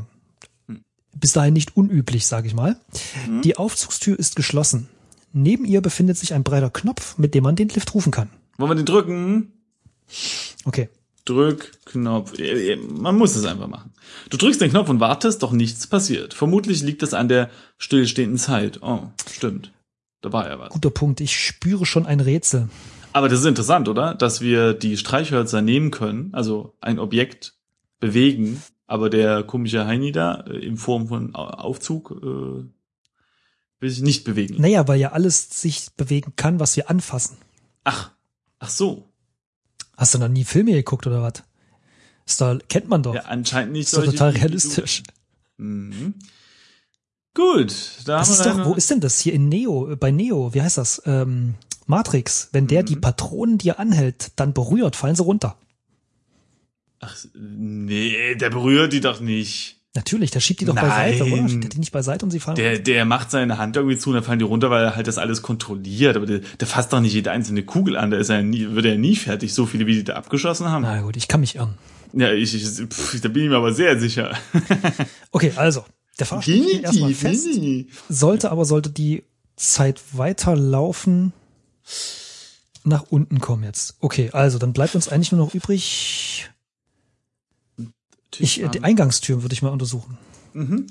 [1.14, 2.76] Bis dahin nicht unüblich, sage ich mal.
[3.44, 4.88] Die Aufzugstür ist geschlossen.
[5.32, 8.28] Neben ihr befindet sich ein breiter Knopf, mit dem man den Lift rufen kann.
[8.58, 9.52] Wollen wir den drücken?
[10.64, 10.88] Okay.
[11.24, 12.38] Drückknopf.
[12.38, 13.92] Äh, Man muss es einfach machen.
[14.30, 16.34] Du drückst den Knopf und wartest, doch nichts passiert.
[16.34, 18.82] Vermutlich liegt es an der stillstehenden Zeit.
[18.82, 19.72] Oh, stimmt.
[20.22, 20.70] Da war ja was.
[20.70, 21.20] Guter Punkt.
[21.20, 22.68] Ich spüre schon ein Rätsel.
[23.12, 24.14] Aber das ist interessant, oder?
[24.14, 27.54] Dass wir die Streichhölzer nehmen können, also ein Objekt
[28.00, 32.64] bewegen, aber der komische Heini da äh, in Form von Au- Aufzug äh,
[33.80, 34.60] will sich nicht bewegen.
[34.60, 37.36] Naja, weil ja alles sich bewegen kann, was wir anfassen.
[37.84, 38.10] Ach,
[38.58, 39.08] ach so.
[39.96, 41.42] Hast du noch nie Filme geguckt oder was?
[42.26, 43.14] Ist da, kennt man doch.
[43.14, 45.02] Ja, anscheinend nicht ist doch total realistisch.
[45.58, 46.14] Mhm.
[47.34, 47.72] Gut,
[48.04, 49.96] da Das haben ist wir doch, deine- wo ist denn das hier in Neo, äh,
[49.96, 51.02] bei Neo, wie heißt das?
[51.06, 51.54] Ähm,
[51.92, 52.48] Matrix.
[52.52, 52.86] Wenn der Mhm.
[52.86, 55.56] die Patronen dir anhält, dann berührt, fallen sie runter.
[57.00, 59.76] Ach, nee, der berührt die doch nicht.
[59.94, 60.88] Natürlich, der schiebt die doch Nein.
[60.88, 61.48] beiseite, oder?
[61.48, 64.08] Schiebt der die nicht beiseite und sie fallen Der, der macht seine Hand irgendwie zu
[64.10, 66.16] und dann fallen die runter, weil er halt das alles kontrolliert.
[66.16, 68.10] Aber der, der fasst doch nicht jede einzelne Kugel an.
[68.10, 70.68] Da ist er ja nie, wird er nie fertig, so viele, wie die da abgeschossen
[70.68, 70.82] haben.
[70.82, 71.74] Na gut, ich kann mich irren.
[72.14, 74.34] Ja, ich, ich pff, da bin ich mir aber sehr sicher.
[75.30, 75.84] Okay, also,
[76.18, 77.48] der Fahrstuhl steht erstmal fest,
[78.08, 79.24] sollte aber, sollte die
[79.56, 81.32] Zeit weiterlaufen,
[82.84, 83.96] nach unten kommen jetzt.
[84.00, 86.50] Okay, also, dann bleibt uns eigentlich nur noch übrig,
[88.38, 90.18] ich, äh, die Eingangstüren würde ich mal untersuchen.
[90.52, 90.86] mhm.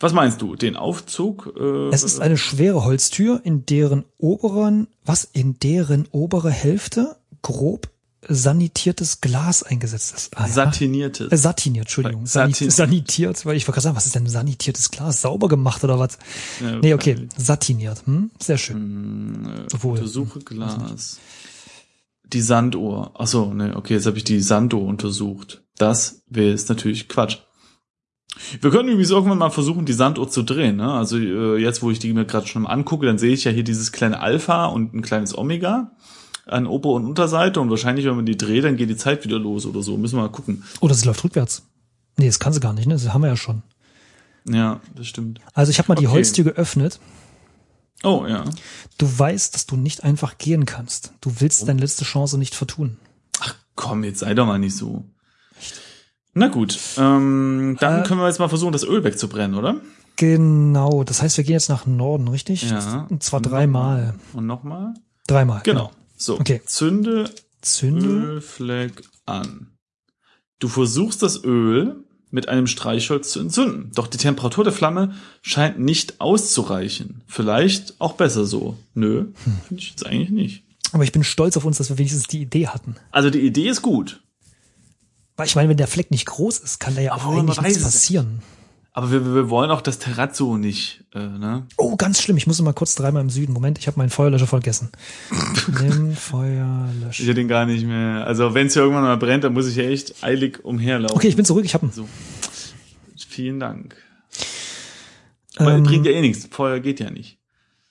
[0.00, 0.56] Was meinst du?
[0.56, 1.54] Den Aufzug?
[1.56, 7.90] Äh, Es ist eine schwere Holztür, in deren oberen, was, in deren obere Hälfte grob
[8.28, 10.36] sanitiertes Glas eingesetzt ist.
[10.36, 10.52] Ah, ja.
[10.52, 11.32] satiniertes.
[11.32, 12.26] Äh, Satiniert, Entschuldigung.
[12.26, 15.20] Satin- sanitiert, weil ich wollte gerade sagen, was ist denn sanitiertes Glas?
[15.22, 16.18] Sauber gemacht oder was?
[16.60, 18.02] Ja, Nee, okay, satiniert.
[18.06, 18.30] Hm?
[18.40, 18.76] Sehr schön.
[18.76, 21.18] Hm, äh, Obwohl, Untersuche Glas.
[22.26, 23.12] Die Sanduhr.
[23.18, 25.62] Ach so, ne, okay, jetzt habe ich die Sanduhr untersucht.
[25.76, 27.38] Das wäre jetzt natürlich Quatsch.
[28.60, 30.76] Wir können übrigens irgendwann mal versuchen, die Sanduhr zu drehen.
[30.76, 30.92] Ne?
[30.92, 33.52] Also äh, jetzt, wo ich die mir gerade schon mal angucke, dann sehe ich ja
[33.52, 35.92] hier dieses kleine Alpha und ein kleines Omega
[36.46, 39.38] an Ober- und Unterseite und wahrscheinlich, wenn man die dreht, dann geht die Zeit wieder
[39.38, 39.96] los oder so.
[39.96, 40.64] Müssen wir mal gucken.
[40.80, 41.62] Oder sie läuft rückwärts.
[42.16, 42.94] Nee, das kann sie gar nicht, ne?
[42.94, 43.62] Das haben wir ja schon.
[44.48, 45.40] Ja, das stimmt.
[45.54, 46.14] Also ich habe mal die Okay.
[46.16, 47.00] Holztür geöffnet.
[48.02, 48.44] Oh, ja.
[48.98, 51.12] Du weißt, dass du nicht einfach gehen kannst.
[51.22, 51.66] Du willst Oh.
[51.66, 52.98] deine letzte Chance nicht vertun.
[53.40, 55.04] Ach komm, jetzt sei doch mal nicht so.
[56.34, 59.76] Na gut, ähm, dann Äh, können wir jetzt mal versuchen, das Öl wegzubrennen, oder?
[60.16, 62.68] Genau, das heißt, wir gehen jetzt nach Norden, richtig?
[62.70, 63.06] Ja.
[63.08, 64.14] Und zwar dreimal.
[64.32, 64.94] Und nochmal?
[65.26, 65.62] Dreimal.
[65.64, 65.90] Genau.
[66.16, 66.60] So, Okay.
[66.66, 67.30] zünde
[67.62, 68.06] Zünde.
[68.06, 69.68] Ölfleck an.
[70.58, 71.96] Du versuchst das Öl
[72.30, 77.22] mit einem Streichholz zu entzünden, doch die Temperatur der Flamme scheint nicht auszureichen.
[77.26, 78.76] Vielleicht auch besser so.
[78.94, 79.60] Nö, Hm.
[79.68, 80.64] finde ich jetzt eigentlich nicht.
[80.92, 82.96] Aber ich bin stolz auf uns, dass wir wenigstens die Idee hatten.
[83.10, 84.20] Also die Idee ist gut,
[85.36, 87.48] Weil ich meine, wenn der Fleck nicht groß ist, kann da ja Aber auch man
[87.48, 88.40] eigentlich nichts passieren.
[88.96, 91.66] Aber wir, wir wollen auch das Terrazzo nicht, äh, ne?
[91.76, 92.36] Oh, ganz schlimm.
[92.36, 93.52] Ich muss mal kurz dreimal im Süden.
[93.52, 94.90] Moment, ich habe meinen Feuerlöscher vergessen.
[95.82, 97.24] Nimm Ich Feuerlöscher.
[97.24, 98.24] hätte den gar nicht mehr.
[98.26, 101.16] Also wenn es hier irgendwann mal brennt, dann muss ich ja echt eilig umherlaufen.
[101.16, 101.64] Okay, ich bin zurück.
[101.64, 102.08] Ich habe So.
[103.28, 103.96] Vielen Dank.
[105.56, 106.46] Aber ähm, bringt ja eh nichts.
[106.50, 107.38] Feuer geht ja nicht.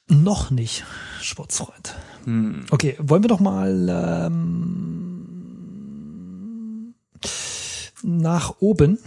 [0.08, 0.86] noch nicht,
[1.22, 1.96] Sportsfreund.
[2.24, 2.66] Hm.
[2.72, 5.26] Okay, wollen wir doch mal ähm,
[8.04, 9.00] nach oben.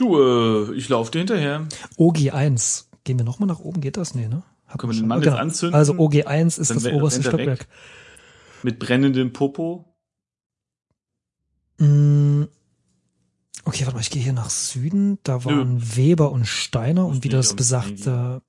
[0.00, 1.68] Du, äh, ich laufe dir hinterher.
[1.98, 2.84] OG1.
[3.04, 3.82] Gehen wir nochmal nach oben?
[3.82, 4.14] Geht das?
[4.14, 4.42] Nee, ne?
[4.66, 5.08] Hat Können wir den.
[5.08, 5.34] Mann Genau.
[5.36, 5.74] jetzt anzünden?
[5.74, 7.32] Also OG1 ist das oberste er weg.
[7.34, 7.66] Stockwerk.
[8.62, 9.84] Mit brennendem Popo.
[11.78, 12.44] Mm,
[13.64, 15.18] Okay, warte mal, ich gehe hier nach Süden.
[15.22, 18.40] Da waren Weber und Steiner und wie das besagte.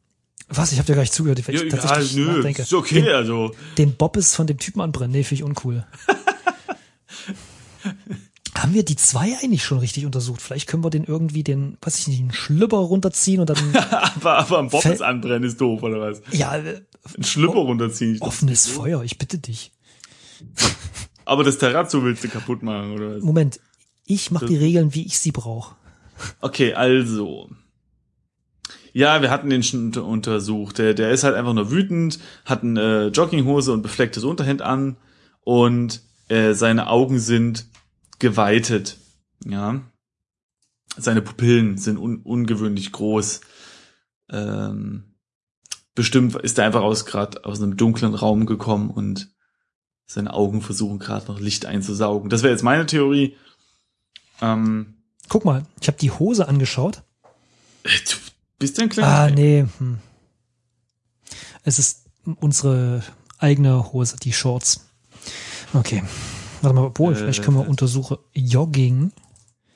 [0.48, 0.72] Was?
[0.72, 2.62] Ich habe dir gar nicht zugehört, ich Ja, tatsächlich egal, nö, nachdenke.
[2.62, 3.52] ist okay, Den, also.
[3.78, 5.86] den Bobbes von dem Typen anbrennen, nee, finde ich uncool.
[8.62, 10.41] Haben wir die zwei eigentlich schon richtig untersucht?
[10.41, 14.38] Vielleicht können wir den irgendwie den, weiß ich nicht, einen Schlüpper runterziehen und dann, Aber,
[14.38, 16.21] aber am Bobbes Fällt- anbrennen ist doof, oder was?
[16.32, 16.82] ja, äh,
[17.17, 18.13] Ein Schlüpper runterziehen.
[18.13, 19.71] Ich dachte, offenes Feuer, ich bitte dich.
[21.26, 23.24] Aber das Terrazzo willst du kaputt machen, oder was?
[23.24, 23.60] Moment,
[24.06, 25.76] ich mache die Regeln, wie ich sie brauche.
[26.41, 27.50] Okay, also.
[28.93, 30.78] Ja, wir hatten den schon unter- untersucht.
[30.78, 34.97] Der, der ist halt einfach nur wütend, hat eine Jogginghose und beflecktes Unterhemd an
[35.41, 37.67] und äh, seine Augen sind
[38.21, 38.97] geweitet.
[39.45, 39.81] Ja.
[40.95, 43.41] Seine Pupillen sind un ungewöhnlich groß.
[44.29, 45.15] Ähm,
[45.95, 49.29] bestimmt ist er einfach aus gerade aus einem dunklen Raum gekommen und
[50.05, 52.29] seine Augen versuchen gerade noch Licht einzusaugen.
[52.29, 53.36] Das wäre jetzt meine Theorie.
[54.41, 54.95] Ähm,
[55.27, 57.03] Guck mal, ich habe die Hose angeschaut.
[57.84, 58.15] Du
[58.60, 59.65] bist ja ein kleiner Ah, nee.
[59.77, 59.99] Hm.
[61.63, 62.05] Es ist
[62.39, 63.03] unsere
[63.39, 64.86] eigene Hose, die Shorts.
[65.73, 66.03] Okay.
[66.62, 67.69] Warte mal, obwohl, Äh, vielleicht können wir äh.
[67.69, 68.17] untersuchen.
[68.34, 69.12] Jogging,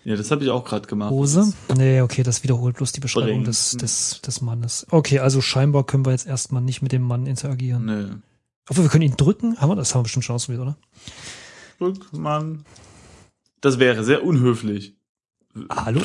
[0.03, 1.09] Ja, das habe ich auch gerade gemacht.
[1.11, 1.51] Hose.
[1.75, 4.85] Nee, okay, das wiederholt bloß die Beschreibung des, des, des Mannes.
[4.91, 7.85] Okay, also scheinbar können wir jetzt erstmal nicht mit dem Mann interagieren.
[7.85, 8.09] Nö.
[8.69, 9.59] Obwohl, wir können ihn drücken.
[9.59, 9.93] Haben wir das?
[9.93, 10.77] Haben wir bestimmt schon ausprobiert, oder?
[11.79, 12.65] Brückmann.
[13.61, 14.95] Das wäre sehr unhöflich.
[15.69, 16.01] Hallo?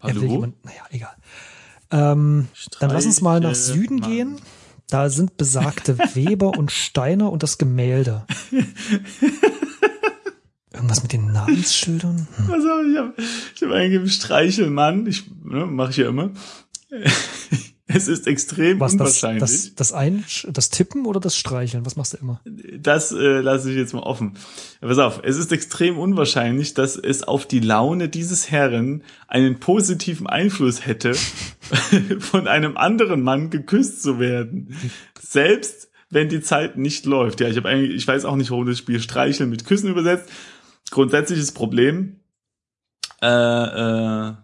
[0.00, 0.22] Hallo?
[0.22, 1.16] jemand, naja, egal.
[1.90, 2.48] Ähm,
[2.80, 4.10] dann lass uns mal nach Süden Mann.
[4.10, 4.36] gehen.
[4.90, 8.26] Da sind besagte Weber und Steiner und das Gemälde.
[10.78, 12.28] Irgendwas mit den Namensschildern?
[12.36, 12.50] Hm.
[12.52, 13.14] Also ich habe
[13.54, 15.06] ich hab eingegeben Streichelmann.
[15.08, 16.30] Ich ne, mache ich ja immer.
[17.90, 19.40] Es ist extrem Was, das, unwahrscheinlich.
[19.40, 21.86] das, das, ein, das Tippen oder das Streicheln?
[21.86, 22.38] Was machst du immer?
[22.44, 24.34] Das äh, lasse ich jetzt mal offen.
[24.82, 30.26] Pass auf, es ist extrem unwahrscheinlich, dass es auf die Laune dieses Herren einen positiven
[30.26, 31.14] Einfluss hätte,
[32.18, 34.76] von einem anderen Mann geküsst zu werden.
[35.18, 37.40] Selbst wenn die Zeit nicht läuft.
[37.40, 40.28] Ja, ich habe eigentlich, ich weiß auch nicht, warum das Spiel Streicheln mit Küssen übersetzt.
[40.90, 42.20] Grundsätzliches Problem.
[43.20, 44.34] Äh, äh,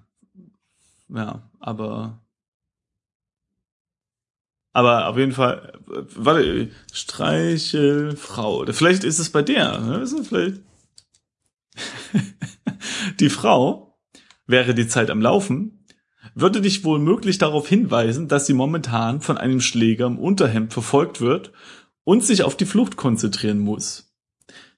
[1.08, 2.20] ja, aber
[4.74, 8.66] aber auf jeden Fall, warte, Streichelfrau.
[8.72, 10.04] Vielleicht ist es bei der, ne?
[10.24, 10.60] Vielleicht?
[13.20, 13.96] die Frau
[14.48, 15.86] wäre die Zeit am Laufen,
[16.34, 21.20] würde dich wohl möglich darauf hinweisen, dass sie momentan von einem Schläger im Unterhemd verfolgt
[21.20, 21.52] wird
[22.02, 24.12] und sich auf die Flucht konzentrieren muss.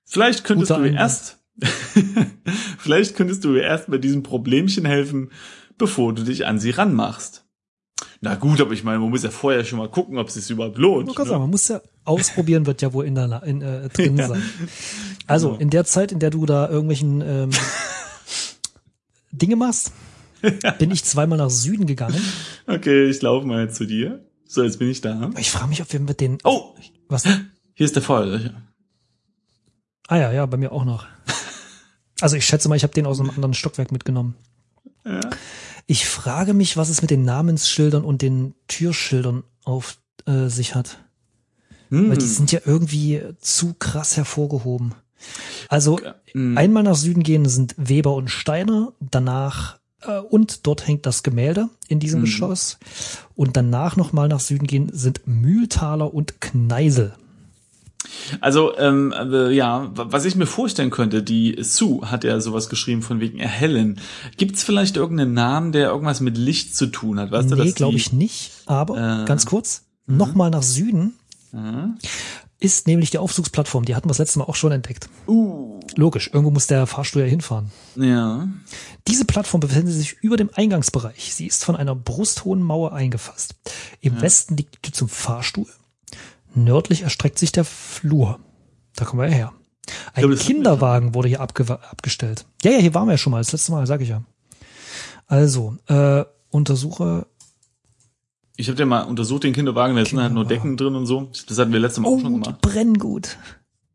[0.05, 1.01] Vielleicht könntest Guter du Einwand.
[1.01, 1.39] erst,
[2.79, 5.31] vielleicht könntest du ihr erst bei diesem Problemchen helfen,
[5.79, 7.45] bevor du dich an sie ranmachst.
[8.21, 10.51] Na gut, aber ich meine, man muss ja vorher schon mal gucken, ob es sich
[10.51, 11.15] überhaupt lohnt.
[11.15, 11.31] Kann ne?
[11.31, 14.29] sagen, man muss ja ausprobieren, wird ja wohl in der, in, äh, drin Ja.
[14.29, 14.43] sein.
[15.27, 15.61] Also, Genau.
[15.61, 17.51] in der Zeit, in der du da irgendwelchen ähm,
[19.33, 19.93] Dinge machst,
[20.79, 22.21] bin ich zweimal nach Süden gegangen.
[22.67, 24.25] Okay, ich laufe mal zu dir.
[24.47, 25.31] So, jetzt bin ich da.
[25.39, 26.39] Ich frage mich, ob wir mit den.
[26.45, 26.75] Oh,
[27.09, 27.25] Was?
[27.75, 28.55] hier ist der Feuerlöcher.
[30.09, 31.07] Ah ja, ja, bei mir auch noch.
[32.21, 34.35] Also ich schätze mal, ich habe den aus einem anderen Stockwerk mitgenommen.
[35.05, 35.21] Ja.
[35.87, 40.99] Ich frage mich, was es mit den Namensschildern und den Türschildern auf äh, sich hat.
[41.91, 42.11] Hm.
[42.11, 44.95] Weil die sind ja irgendwie zu krass hervorgehoben.
[45.69, 46.01] Also
[46.33, 46.59] Hm.
[46.59, 51.69] einmal nach Süden gehen sind Weber und Steiner, danach äh, und dort hängt das Gemälde
[51.89, 52.25] in diesem Mhm.
[52.25, 52.79] Geschoss.
[53.35, 57.15] Und danach nochmal nach Süden gehen sind Mühltaler und Kneisel.
[58.41, 62.69] Also, ähm, äh, ja, wa- was ich mir vorstellen könnte, die Sue hat ja sowas
[62.69, 64.01] geschrieben von wegen erhellen.
[64.37, 67.31] Gibt's vielleicht irgendeinen Namen, der irgendwas mit Licht zu tun hat?
[67.31, 68.53] Weißt du, nee, dass glaube ich nicht.
[68.67, 71.15] Aber Äh, ganz kurz, nochmal nach Süden
[71.53, 71.97] Mhm.
[72.59, 73.85] ist nämlich die Aufzugsplattform.
[73.85, 75.09] Die hatten wir das letzte Mal auch schon entdeckt.
[75.29, 77.71] Uh, Logisch, irgendwo muss der Fahrstuhl ja hinfahren.
[77.97, 78.49] ja.
[79.09, 81.33] Diese Plattform befindet sich über dem Eingangsbereich.
[81.33, 83.55] Sie ist von einer brusthohen Mauer eingefasst.
[84.01, 85.69] Im Westen liegt die Tür zum Fahrstuhl.
[86.57, 88.41] Nördlich erstreckt sich der Flur.
[88.97, 89.53] Da kommen wir her.
[90.15, 92.47] Ein glaube, Kinderwagen wurde hier abge abgestellt.
[92.65, 93.39] Ja, ja, hier waren wir ja schon mal.
[93.39, 94.25] Das letzte Mal, sag ich ja.
[95.27, 97.27] Also, äh, untersuche.
[98.57, 100.47] Ich habe dir mal untersucht, den Kinderwagen, da sind halt nur.
[100.47, 101.31] Decken drin und so.
[101.47, 102.61] Das hatten wir letztes Mal auch Oh, schon die gemacht.
[102.63, 103.37] brennen gut.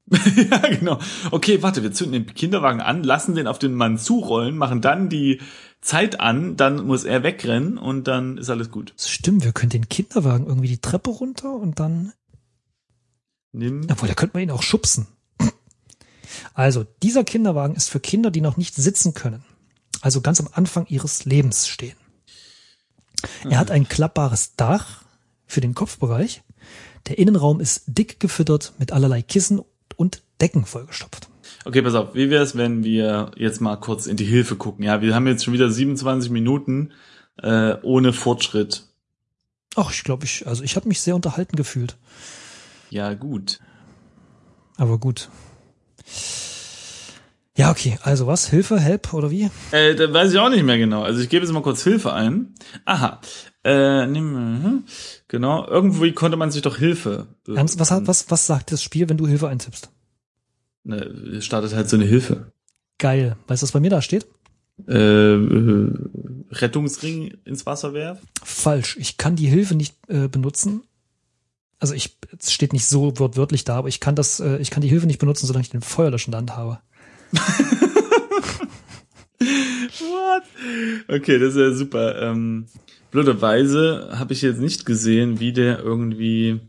[0.12, 1.00] ja, genau.
[1.32, 5.10] Okay, warte, wir zünden den Kinderwagen an, lassen den auf den Mann zurollen, machen dann
[5.10, 5.42] die
[5.82, 8.94] Zeit an, dann muss er wegrennen und dann ist alles gut.
[8.98, 12.14] Das stimmt, wir können den Kinderwagen irgendwie die Treppe runter und dann
[13.54, 13.88] Nimm.
[13.90, 15.08] Obwohl, da könnte man ihn auch schubsen.
[16.54, 19.44] Also, dieser Kinderwagen ist für Kinder, die noch nicht sitzen können.
[20.02, 21.96] Also ganz am Anfang ihres Lebens stehen.
[23.48, 25.04] Er hat ein klappbares Dach
[25.46, 26.42] für den Kopfbereich.
[27.08, 29.62] Der Innenraum ist dick gefüttert mit allerlei Kissen
[29.96, 31.30] und Decken vollgestopft.
[31.66, 34.84] Okay, pass auf, wie wär's, wenn wir jetzt mal kurz in die Hilfe gucken?
[34.84, 36.92] Ja, wir haben jetzt schon wieder 27 Minuten
[37.38, 38.88] äh, ohne Fortschritt.
[39.76, 41.98] Ach, ich glaube, ich, also ich habe mich sehr unterhalten gefühlt.
[42.92, 43.60] Ja, gut.
[44.76, 45.30] Aber gut.
[47.56, 47.98] Ja, okay.
[48.02, 48.50] Also was?
[48.50, 49.50] Hilfe, Help oder wie?
[49.72, 51.02] Äh, da weiß ich auch nicht mehr genau.
[51.02, 52.54] Also ich gebe jetzt mal kurz Hilfe ein.
[52.84, 53.22] Aha.
[53.64, 54.84] Äh, nimm, mhm.
[55.30, 55.66] genau.
[55.68, 57.28] Irgendwie konnte man sich doch Hilfe.
[57.48, 59.90] äh, Ernst, was, hat, was, was sagt das Spiel, wenn du Hilfe eintippst?
[60.84, 62.52] Ne, startet halt so eine Hilfe.
[62.98, 63.38] Geil.
[63.48, 64.28] Weißt du, was bei mir da steht?
[64.88, 65.94] Äh, äh,
[66.52, 68.28] Rettungsring ins Wasser werfen.
[68.44, 68.98] Falsch.
[68.98, 70.84] Ich kann die Hilfe nicht äh, benutzen.
[71.82, 74.84] Also ich, es steht nicht so wortwörtlich da, aber ich kann das, äh, ich kann
[74.84, 76.80] die Hilfe nicht benutzen, solange ich den Feuerlöscher in habe.
[79.40, 80.44] What?
[81.08, 82.22] Okay, das ist ja super.
[82.22, 82.68] Ähm,
[83.10, 86.60] blöderweise habe ich jetzt nicht gesehen, wie der irgendwie.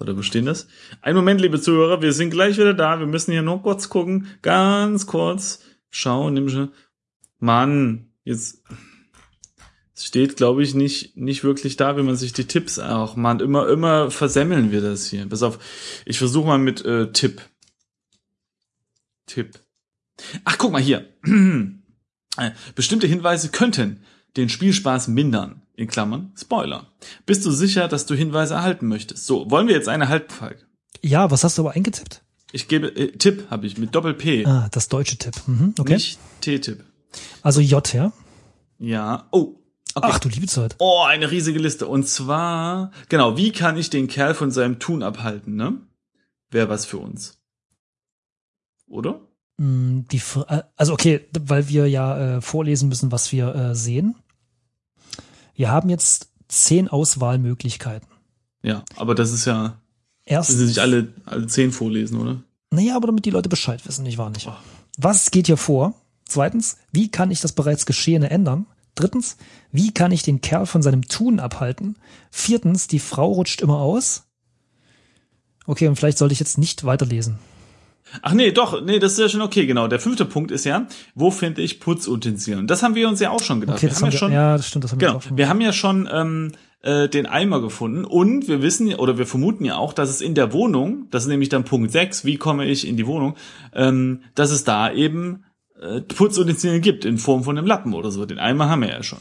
[0.00, 0.66] Oder wo stehen das?
[1.02, 2.98] Ein Moment, liebe Zuhörer, wir sind gleich wieder da.
[2.98, 4.28] Wir müssen hier nur kurz gucken.
[4.40, 5.60] Ganz kurz.
[5.90, 6.70] Schauen, nimm schon.
[7.38, 8.62] Mann, jetzt.
[9.96, 13.38] Es steht, glaube ich, nicht, nicht wirklich da, wie man sich die Tipps auch man
[13.40, 15.28] Immer, immer versemmeln wir das hier.
[15.28, 15.58] Pass auf.
[16.04, 17.40] Ich versuche mal mit äh, Tipp.
[19.26, 19.60] Tipp.
[20.44, 21.08] Ach, guck mal hier.
[22.36, 24.00] Äh, Bestimmte Hinweise könnten
[24.36, 25.62] den Spielspaß mindern.
[25.76, 26.88] In Klammern Spoiler.
[27.26, 29.24] Bist du sicher, dass du Hinweise erhalten möchtest?
[29.26, 30.66] So, wollen wir jetzt eine halten, Falk?
[31.00, 32.22] Ja, was hast du aber eingetippt?
[32.50, 35.34] Ich gebe äh, Tipp habe ich mit Doppel P, Ah, das deutsche Tipp.
[35.46, 35.94] Mhm, okay.
[35.94, 36.82] nicht T-Tipp.
[37.42, 38.12] Also J, ja?
[38.78, 39.28] Ja.
[39.30, 39.54] Oh.
[39.94, 40.08] Okay.
[40.10, 40.74] Ach du liebe Zeit.
[40.78, 41.86] Oh, eine riesige Liste.
[41.86, 45.78] Und zwar, genau, wie kann ich den Kerl von seinem Tun abhalten, ne?
[46.50, 47.38] Wäre was für uns.
[48.88, 49.20] Oder?
[49.56, 54.16] Mm, Die, äh, also okay, weil wir ja äh, vorlesen müssen, was wir äh, sehen.
[55.54, 58.08] Wir haben jetzt zehn Auswahlmöglichkeiten.
[58.62, 59.78] Ja, aber das ist ja,
[60.24, 62.42] Erst, müssen Sie nicht alle, alle zehn vorlesen, oder?
[62.70, 64.48] naja, aber damit die Leute Bescheid wissen, nicht wahr nicht?
[64.48, 64.54] Oh.
[64.98, 65.94] Was geht hier vor?
[66.26, 68.66] Zweitens, wie kann ich das bereits Geschehene ändern?
[68.94, 69.36] Drittens,
[69.72, 71.96] wie kann ich den Kerl von seinem Tun abhalten?
[72.30, 74.24] Viertens, die Frau rutscht immer aus.
[75.66, 77.38] Okay, und vielleicht sollte ich jetzt nicht weiterlesen.
[78.22, 79.88] Ach nee, doch, nee, das ist ja schon okay, genau.
[79.88, 82.66] Der fünfte Punkt ist ja, wo finde ich Putzutensilien?
[82.66, 83.78] Das haben wir uns ja auch schon gedacht.
[83.78, 85.22] Okay, wir haben haben ja wir, schon, ja, das stimmt, das haben wir genau, auch
[85.22, 85.36] schon.
[85.36, 86.52] wir haben ja schon ähm,
[86.82, 90.34] äh, den Eimer gefunden und wir wissen oder wir vermuten ja auch, dass es in
[90.34, 93.36] der Wohnung, das ist nämlich dann Punkt 6, wie komme ich in die Wohnung,
[93.72, 95.44] ähm, dass es da eben
[95.84, 98.24] äh, Putzutensilien gibt in Form von einem Lappen oder so.
[98.26, 99.20] Den Eimer haben wir ja schon.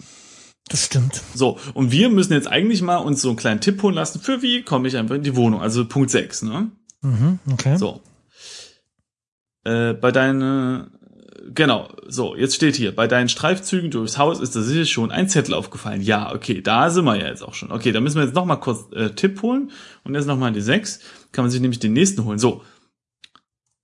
[0.70, 1.22] Das stimmt.
[1.34, 4.42] So, und wir müssen jetzt eigentlich mal uns so einen kleinen Tipp holen lassen, für
[4.42, 6.72] wie komme ich einfach in die Wohnung, also Punkt 6, ne?
[7.02, 7.78] Mhm, okay.
[7.78, 8.02] So.
[9.66, 10.92] Äh, bei deinen,
[11.54, 15.28] genau, so, jetzt steht hier, bei deinen Streifzügen durchs Haus ist da sicher schon ein
[15.28, 16.02] Zettel aufgefallen.
[16.02, 17.72] Ja, okay, da sind wir ja jetzt auch schon.
[17.72, 19.72] Okay, da müssen wir jetzt nochmal kurz äh, Tipp holen
[20.06, 21.00] und jetzt nochmal die 6.
[21.34, 22.40] Kann man sich nämlich den nächsten holen.
[22.40, 22.64] So.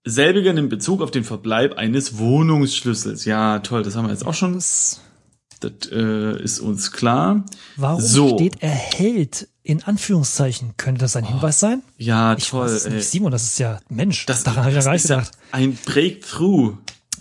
[0.09, 3.25] Selbiger nimmt Bezug auf den Verbleib eines Wohnungsschlüssels.
[3.25, 4.53] Ja, toll, das haben wir jetzt auch schon.
[4.53, 5.01] Das,
[5.59, 7.43] Das äh, ist uns klar.
[7.75, 8.35] warum So.
[8.35, 10.75] steht erhält in Anführungszeichen?
[10.77, 11.81] Könnte das ein Hinweis sein?
[11.97, 12.65] Ja, Ich toll.
[12.65, 14.25] weiß nicht, Simon, das ist ja Mensch.
[14.25, 16.73] Das, Daran habe ich ja gar nicht ja ein Breakthrough.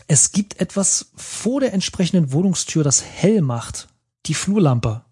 [0.07, 3.89] Es gibt etwas vor der entsprechenden Wohnungstür, das hell macht.
[4.27, 5.03] Die Flurlampe.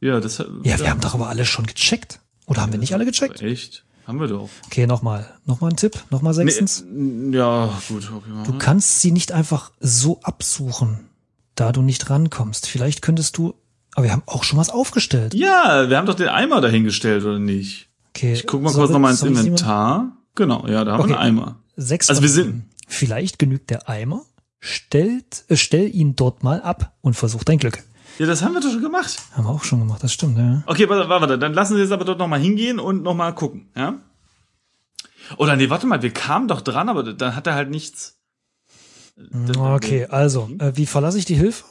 [0.00, 2.20] Ja, das Ja, wir haben doch aber alle schon gecheckt.
[2.46, 3.42] Oder haben wir nicht alle gecheckt?
[3.42, 3.84] Echt?
[4.06, 4.48] Haben wir doch.
[4.66, 5.28] Okay, nochmal.
[5.46, 5.98] Nochmal ein Tipp.
[6.10, 6.84] Nochmal sechstens.
[6.88, 8.30] Nee, ja, gut, okay.
[8.44, 11.08] Du kannst sie nicht einfach so absuchen,
[11.56, 12.66] da du nicht rankommst.
[12.68, 13.54] Vielleicht könntest du.
[13.94, 15.34] Aber wir haben auch schon was aufgestellt.
[15.34, 17.88] Ja, wir haben doch den Eimer dahingestellt, oder nicht?
[18.14, 18.34] Okay.
[18.34, 19.22] Ich guck mal soll- kurz nochmal ins?
[19.22, 20.12] Inventar.
[20.34, 21.10] Genau, ja, da haben Okay.
[21.10, 21.56] wir einen Eimer.
[21.76, 22.08] Sechs.
[22.08, 22.64] Also wir sind-.
[22.86, 24.22] Vielleicht genügt der Eimer.
[24.60, 27.82] Stellt, äh, stell ihn dort mal ab und versuch dein Glück.
[28.18, 29.18] Ja, das haben wir doch schon gemacht.
[29.32, 30.62] Haben wir auch schon gemacht, das stimmt, ja.
[30.66, 33.98] Okay, warte, warte, dann lassen Sie jetzt aber dort nochmal hingehen und nochmal gucken, ja?
[35.38, 38.18] Oder nee, warte mal, wir kamen doch dran, aber dann hat er halt nichts.
[39.16, 41.64] Dann- Okay, also, äh, wie verlasse ich die Hilfe?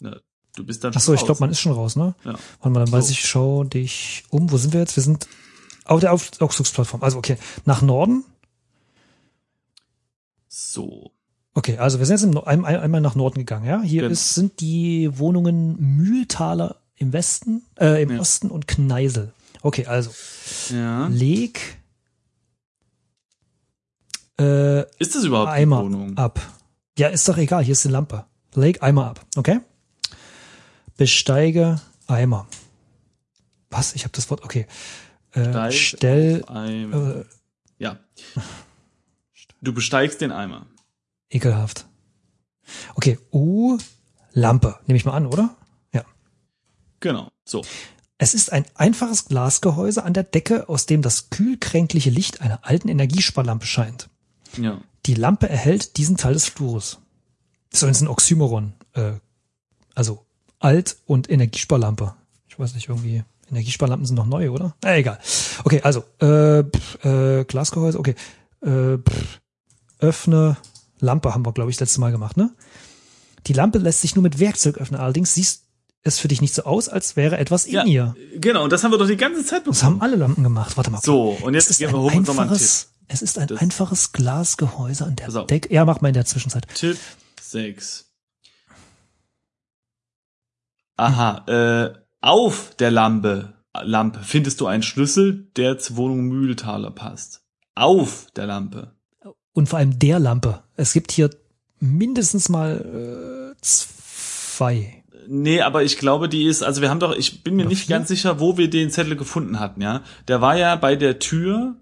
[0.00, 0.16] Na,
[0.56, 2.14] du bist dann Ach so, ich glaube, man ist schon raus, ne?
[2.24, 2.32] Ja.
[2.60, 3.12] Warte mal, dann weiß So.
[3.12, 4.50] ich, schau dich um.
[4.50, 4.96] Wo sind wir jetzt?
[4.96, 5.28] Wir sind
[5.84, 7.02] auf der Auf- Aufzugsplattform.
[7.02, 7.36] Also, okay.
[7.66, 8.24] Nach Norden.
[10.48, 11.12] So.
[11.54, 13.82] Okay, also wir sind jetzt im, ein, ein, einmal nach Norden gegangen, ja?
[13.82, 14.12] Hier Genau.
[14.12, 18.20] ist, sind die Wohnungen Mühltaler im Westen, äh, im Ja.
[18.20, 19.32] Osten und Kneisel.
[19.60, 20.10] Okay, also,
[20.74, 21.06] Ja.
[21.08, 21.60] leg
[24.40, 26.16] äh, Ist das überhaupt Eimer die Wohnung?
[26.16, 26.40] ab.
[26.98, 28.24] Ja, ist doch egal, hier ist die Lampe.
[28.54, 29.60] Leg Eimer ab, okay?
[30.96, 32.46] Besteige Eimer.
[33.70, 33.94] Was?
[33.94, 34.66] Ich habe das Wort, okay.
[35.32, 37.24] Äh, Steig stell, äh,
[37.82, 37.98] Ja.
[39.62, 40.66] Du besteigst den Eimer.
[41.32, 41.86] Ekelhaft.
[42.94, 43.78] Okay, U,
[44.32, 45.56] Lampe, nehme ich mal an, oder?
[45.92, 46.04] Ja.
[47.00, 47.28] Genau.
[47.44, 47.62] So.
[48.18, 52.88] Es ist ein einfaches Glasgehäuse an der Decke, aus dem das kühlkränkliche Licht einer alten
[52.88, 54.08] Energiesparlampe scheint.
[54.56, 54.80] Ja.
[55.06, 56.98] Die Lampe erhält diesen Teil des Flures.
[57.70, 58.74] Das ist übrigens ein Oxymoron.
[58.92, 59.14] Äh,
[59.94, 60.24] also
[60.60, 62.14] alt und Energiesparlampe.
[62.48, 63.24] Ich weiß nicht, irgendwie.
[63.50, 64.76] Energiesparlampen sind noch neu, oder?
[64.84, 65.18] Äh, egal.
[65.64, 68.14] Okay, also, äh, pff, äh, Glasgehäuse, okay.
[68.62, 69.40] Äh, pff,
[69.98, 70.56] öffne
[71.02, 72.50] Lampe haben wir, glaube ich, das letzte Mal gemacht, ne?
[73.46, 75.00] Die Lampe lässt sich nur mit Werkzeug öffnen.
[75.00, 75.64] Allerdings siehst
[76.04, 78.16] es für dich nicht so aus, als wäre etwas in Ja, ihr.
[78.36, 79.94] Genau, und das haben wir doch die ganze Zeit Das bekommen.
[79.96, 80.76] haben alle Lampen gemacht.
[80.76, 81.00] Warte mal.
[81.00, 82.66] So, und jetzt ist gehen wir hoch und nochmal einen Tipp.
[83.08, 85.28] es ist ein Das- einfaches Glasgehäuse an der.
[85.44, 85.72] Decke.
[85.72, 86.66] Ja, mach mal in der Zwischenzeit.
[86.74, 86.98] Tipp
[87.40, 88.06] 6.
[90.96, 97.42] Aha, äh, auf der Lampe, Lampe findest du einen Schlüssel, der zur Wohnung Mühltaler passt.
[97.74, 98.91] Auf der Lampe.
[99.54, 100.62] Und vor allem der Lampe.
[100.76, 101.30] Es gibt hier
[101.80, 105.02] mindestens mal äh, zwei.
[105.28, 107.86] Nee, aber ich glaube, die ist, also wir haben doch, ich bin mir Oder nicht
[107.86, 107.96] vier?
[107.96, 110.02] ganz sicher, wo wir den Zettel gefunden hatten, ja.
[110.28, 111.76] Der war ja bei der Tür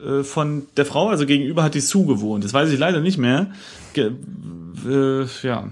[0.00, 2.44] äh, von der Frau, also gegenüber hat die Sue gewohnt.
[2.44, 3.50] Das weiß ich leider nicht mehr.
[3.92, 4.12] Ge
[4.86, 5.70] äh, ja,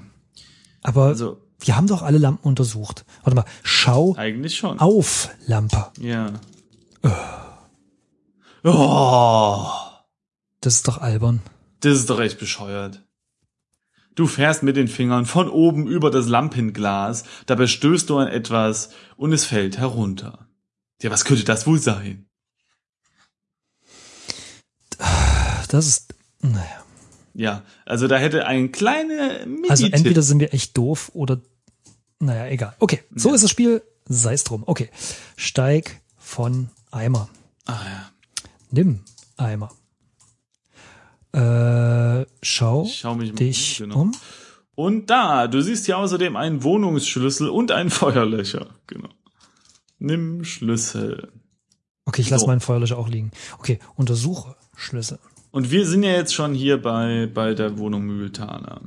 [0.83, 3.05] Aber also wir haben doch alle Lampen untersucht.
[3.23, 4.79] Warte mal, schau eigentlich schon.
[4.81, 5.87] auf Lampe.
[6.01, 6.33] Ja.
[8.65, 9.67] Oh,
[10.61, 11.41] Das ist doch albern.
[11.81, 13.03] das ist doch echt bescheuert.
[14.15, 18.91] Du fährst mit den Fingern von oben über das Lampenglas, dabei stößt du an etwas
[19.17, 20.49] und es fällt herunter.
[21.01, 22.27] Ja, was könnte das wohl sein?
[25.69, 26.85] das ist, naja.
[27.33, 31.41] Ja, also da hätte ein kleine Mini Also entweder sind wir echt doof oder,
[32.19, 32.75] naja, egal.
[32.81, 33.37] Okay, so Ja.
[33.37, 34.65] ist das Spiel, sei es drum.
[34.67, 34.91] Okay,
[35.37, 37.31] steig von Eimer.
[37.67, 38.11] Ah, ja.
[38.73, 39.05] Nimm
[39.37, 39.71] Eimer.
[41.33, 44.01] Äh, schau, Ich schau dich um, genau.
[44.03, 44.13] um.
[44.75, 48.67] Und da, du siehst hier außerdem einen Wohnungsschlüssel und ein Feuerlöcher.
[48.87, 49.09] Genau.
[49.99, 51.29] Nimm Schlüssel.
[52.07, 52.47] Okay, ich lasse So.
[52.47, 53.31] meinen Feuerlöcher auch liegen.
[53.59, 55.19] Okay, untersuche Schlüssel.
[55.51, 58.81] Und wir sind ja jetzt schon hier bei, bei der Wohnung Mühltaler.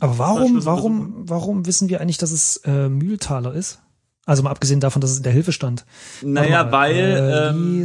[0.00, 3.80] Aber warum, warum, warum wissen wir eigentlich, dass es äh, Mühltaler ist?
[4.24, 5.84] Also mal abgesehen davon, dass es in der Hilfe stand.
[6.22, 7.84] Naja, mal, weil, äh, ähm,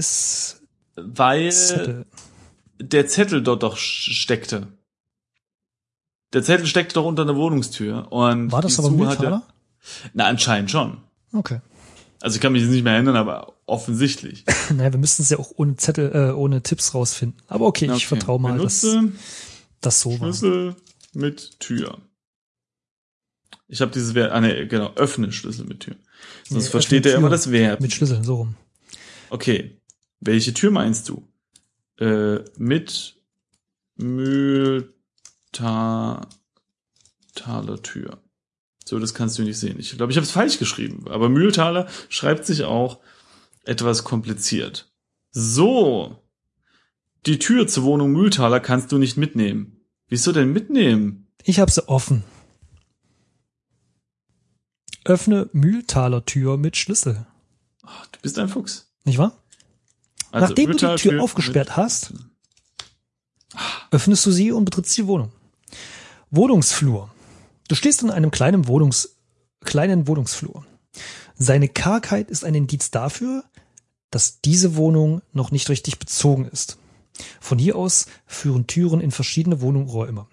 [0.96, 2.06] weil Zettel.
[2.82, 4.68] Der Zettel dort doch steckte.
[6.34, 8.12] Der Zettel steckte doch unter einer Wohnungstür.
[8.12, 9.44] Und War das aber Mühltaler?
[10.14, 11.02] Na, anscheinend schon.
[11.34, 11.60] Okay.
[12.22, 14.46] Also ich kann mich jetzt nicht mehr erinnern, aber offensichtlich.
[14.74, 17.42] Naja, wir müssten es ja auch ohne Zettel, äh, ohne Tipps rausfinden.
[17.48, 18.00] Aber okay, ich Okay.
[18.06, 19.12] vertraue mal, dass Benutze
[19.82, 20.18] das so war.
[20.20, 20.76] Schlüssel
[21.14, 21.98] mit Tür.
[23.68, 25.96] Ich habe dieses Verb, ah ne, genau, öffne Schlüssel mit Tür.
[26.48, 27.82] Sonst Nee, versteht er immer das Verb.
[27.82, 28.56] Mit Schlüsseln, so rum.
[29.30, 29.78] Okay.
[30.22, 31.28] Welche Tür meinst du?
[32.02, 33.22] Äh, mit
[33.96, 34.90] Mühltaler
[37.84, 38.24] Tür.
[38.84, 39.80] So, das kannst du nicht sehen.
[39.80, 41.06] Ich glaube, ich habe es falsch geschrieben.
[41.10, 43.00] Aber Mühltaler schreibt sich auch
[43.64, 44.92] etwas kompliziert.
[45.30, 46.18] So.
[47.28, 49.86] Die Tür zur Wohnung Mühltaler kannst du nicht mitnehmen.
[50.08, 51.28] Wieso denn mitnehmen?
[51.44, 52.24] Ich habe sie offen.
[55.06, 57.28] Öffne Mühltaler Tür mit Schlüssel.
[57.84, 58.92] Ach, du bist ein Fuchs.
[59.04, 59.41] Nicht wahr?
[60.32, 62.14] Also, Nachdem du die Tür aufgesperrt hast,
[63.92, 65.32] öffnest du sie und betrittst die Wohnung.
[66.30, 67.10] Wohnungsflur.
[67.68, 69.18] Du stehst in einem kleinen Wohnungs,
[69.64, 70.66] kleinen Wohnungsflur.
[71.36, 73.44] Seine Kargheit ist ein Indiz dafür,
[74.10, 76.78] dass diese Wohnung noch nicht richtig bezogen ist.
[77.40, 80.28] Von hier aus führen Türen in verschiedene Wohnungsräume.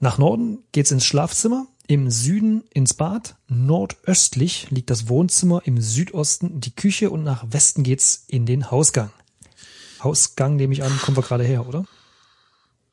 [0.00, 6.60] Nach Norden geht's ins Schlafzimmer, im Süden ins Bad, nordöstlich liegt das Wohnzimmer, im Südosten
[6.60, 9.10] die Küche und nach Westen geht's in den Hausgang.
[10.02, 11.84] Hausgang nehme ich an, kommen wir gerade her, oder?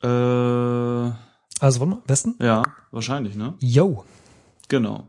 [0.02, 1.12] Äh,
[1.60, 2.34] Also, warte mal, Westen?
[2.40, 3.54] ja, wahrscheinlich, ne?
[3.60, 4.04] Yo.
[4.68, 5.08] Genau.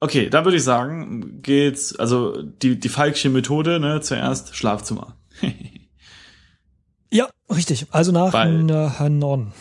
[0.00, 5.16] Okay, dann würde ich sagen, geht's, also die, die falsche Methode, ne, zuerst Schlafzimmer.
[7.12, 7.86] Ja, richtig.
[7.90, 9.52] Also nach Weil- nach Norden.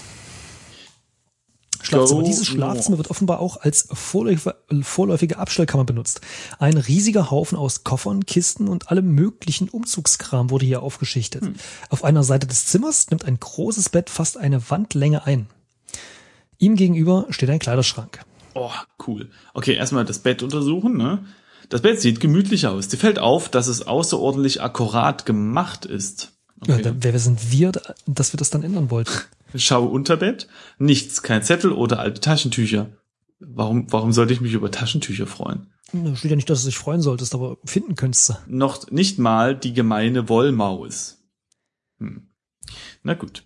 [1.90, 2.22] Schlafzimmer.
[2.22, 6.22] Go Dieses Schlafzimmer wird offenbar auch als vorläufige, Abstellkammer benutzt.
[6.60, 11.44] Ein riesiger Haufen aus Koffern, Kisten und allem möglichen Umzugskram wurde hier aufgeschichtet.
[11.90, 15.48] Auf einer Seite des Zimmers nimmt ein großes Bett fast eine Wandlänge ein.
[16.58, 18.20] Ihm gegenüber steht ein Kleiderschrank.
[18.54, 18.72] Oh,
[19.08, 19.30] cool.
[19.54, 21.26] Okay, erstmal das Bett untersuchen, ne?
[21.70, 22.88] Das Bett sieht gemütlich aus.
[22.88, 26.32] Dir fällt auf, dass es außerordentlich akkurat gemacht ist.
[26.66, 26.82] Ja, Okay.
[26.84, 27.72] da, wer wer sind wir,
[28.06, 29.12] dass wir das dann ändern wollten?
[29.56, 30.48] Schau unter Bett.
[30.78, 32.90] Nichts, kein Zettel oder alte Taschentücher.
[33.40, 35.72] Warum, warum sollte ich mich über Taschentücher freuen?
[36.16, 38.34] Steht ja nicht, dass du dich freuen solltest, aber finden könntest du.
[38.48, 41.18] Noch nicht mal die gemeine Wollmaus.
[42.00, 42.28] Hm.
[43.02, 43.44] Na gut.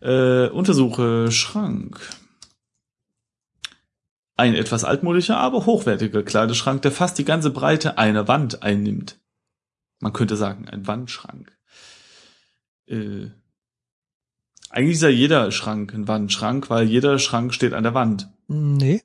[0.00, 2.00] Äh, untersuche Schrank.
[4.36, 9.20] Ein etwas altmodischer, aber hochwertiger Kleiderschrank, der fast die ganze Breite einer Wand einnimmt.
[10.00, 11.56] Man könnte sagen, ein Wandschrank.
[12.86, 13.26] Äh,
[14.72, 18.28] eigentlich ist ja jeder Schrank ein Wandschrank, weil jeder Schrank steht an der Wand.
[18.48, 19.02] Nee.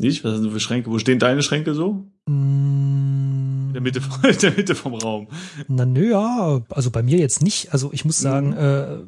[0.00, 0.24] Nicht?
[0.24, 0.90] Was sind für Schränke?
[0.90, 2.04] Wo stehen deine Schränke so?
[2.26, 5.28] Mm, In der Mitte, vom- in der Mitte vom Raum.
[5.68, 7.72] Na nö, ja, also bei mir jetzt nicht.
[7.72, 8.98] Also ich muss sagen, äh,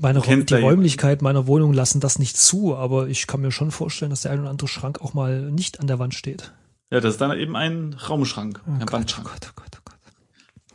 [0.00, 0.64] meine die da jemanden.
[0.64, 4.32] Räumlichkeit meiner Wohnung lassen das nicht zu, aber ich kann mir schon vorstellen, dass der
[4.32, 6.52] ein oder andere Schrank auch mal nicht an der Wand steht.
[6.90, 9.28] Ja, das ist dann eben ein Raumschrank, Oh ein Gott, Wandschrank.
[9.28, 9.98] oh Gott, oh Gott, oh Gott.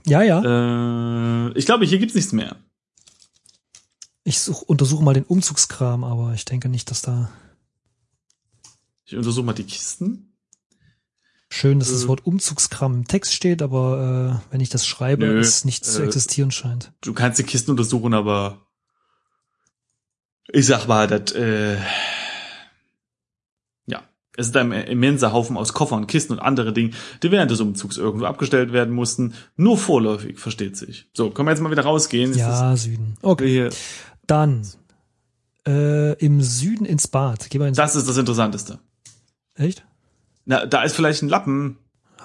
[0.08, 1.48] Ja, ja.
[1.48, 2.56] Äh, ich glaube, hier gibt's nichts mehr.
[4.28, 7.30] Ich such, untersuche mal den Umzugskram, aber ich denke nicht, dass da
[9.06, 10.34] Ich untersuche mal die Kisten.
[11.50, 12.08] schön, dass das Äh.
[12.10, 16.02] Wort Umzugskram im Text steht, aber äh, wenn ich das schreibe, Nö, es nicht zu
[16.02, 16.92] äh, existieren scheint.
[17.00, 18.68] Du kannst die Kisten untersuchen, aber
[20.52, 21.78] ich sag mal, das, äh,
[23.86, 24.04] ja,
[24.36, 26.92] es ist ein immenser Haufen aus Koffern, Kisten und andere Dinge,
[27.24, 29.36] die während des Umzugs irgendwo abgestellt werden mussten.
[29.56, 31.10] Nur vorläufig, versteht sich.
[31.14, 32.34] So, können wir jetzt mal wieder rausgehen?
[32.34, 33.16] Ja, Süden.
[33.22, 33.70] Okay.
[33.70, 33.84] Das, hier,
[34.28, 34.68] Dann
[35.68, 37.50] äh, im Süden ins Bad.
[37.50, 38.80] Geh mal ins das ist das Interessanteste.
[39.56, 39.86] Echt?
[40.46, 41.78] Na, da ist vielleicht ein Lappen.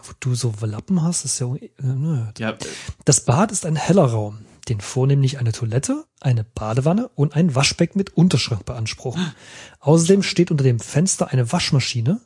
[0.05, 1.46] Wo du so Lappen hast, ist ja.
[1.80, 2.24] Nö.
[2.38, 2.57] Ja,
[3.05, 7.98] Das Bad ist ein heller Raum, den vornehmlich eine Toilette, eine Badewanne und ein Waschbecken
[7.98, 9.32] mit Unterschrank beanspruchen.
[9.80, 12.20] Außerdem steht unter dem Fenster eine Waschmaschine.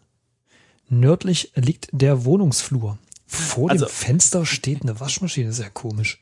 [0.89, 2.99] Nördlich liegt der Wohnungsflur.
[3.29, 6.21] Vor Also- dem Fenster steht eine Waschmaschine, sehr komisch.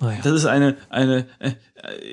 [0.00, 0.20] Naja.
[0.22, 1.52] Das ist eine, eine, äh,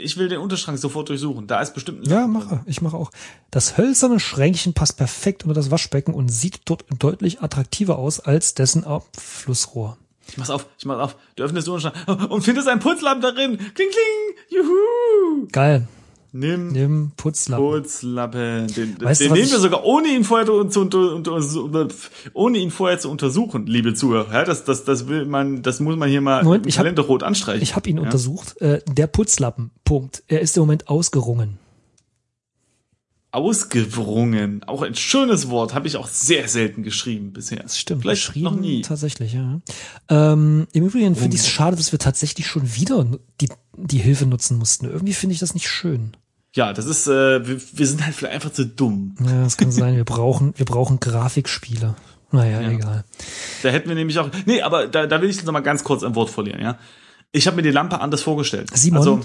[0.02, 1.46] ich will den Unterschrank sofort durchsuchen.
[1.46, 2.62] Da ist bestimmt ein Ja, mache.
[2.66, 3.12] Ich mache auch.
[3.52, 8.56] Das hölzerne Schränkchen passt perfekt unter das Waschbecken und sieht dort deutlich attraktiver aus als
[8.56, 9.98] dessen Abflussrohr.
[10.30, 11.16] Ich mach's auf, ich mach's auf.
[11.36, 13.58] Du öffnest den Unterschrank und findest einen Putzlappen darin.
[13.58, 15.48] Kling, kling, juhu.
[15.52, 15.88] Geil.
[16.40, 17.66] Nimm Nimm Putzlappen.
[17.66, 18.68] Putzlappen.
[18.68, 21.88] Den, Weißt du, den was nehmen wir sogar ohne ihn vorher zu, unter,
[22.34, 24.32] ohne ihn vorher zu untersuchen, liebe Zuhörer.
[24.32, 27.24] Ja, das, das, das will man, das muss man hier mal Moment, ich hab- rot
[27.24, 27.64] anstreichen.
[27.64, 28.04] Ich habe ihn ja?
[28.04, 28.62] untersucht.
[28.62, 29.72] Äh, der Putzlappen.
[29.84, 30.24] Punkt.
[30.28, 31.58] Er ist im Moment ausgerungen.
[33.32, 34.64] Ausgewrungen.
[34.66, 37.62] Auch ein schönes Wort, habe ich auch sehr selten geschrieben bisher.
[37.62, 38.02] Das stimmt.
[38.02, 38.82] Vielleicht Geschrieben noch nie.
[38.82, 39.60] Tatsächlich, ja.
[40.10, 43.06] Ähm, Im Übrigen finde ich es schade, dass wir tatsächlich schon wieder
[43.42, 44.86] die, die Hilfe nutzen mussten.
[44.86, 46.12] Irgendwie finde ich das nicht schön.
[46.58, 49.16] Ja, das ist, äh, wir, wir sind halt vielleicht einfach zu dumm.
[49.24, 49.96] Ja, das kann sein.
[49.96, 51.94] Wir brauchen, wir brauchen Grafikspiele.
[52.32, 52.72] Naja, Ja.
[52.72, 53.04] egal.
[53.62, 54.30] Da hätten wir nämlich auch.
[54.48, 56.80] Nee, aber da, da will ich jetzt noch mal ganz kurz ein Wort verlieren, ja.
[57.32, 58.72] Ich habe mir die Lampe anders vorgestellt.
[58.76, 59.20] Simon, also,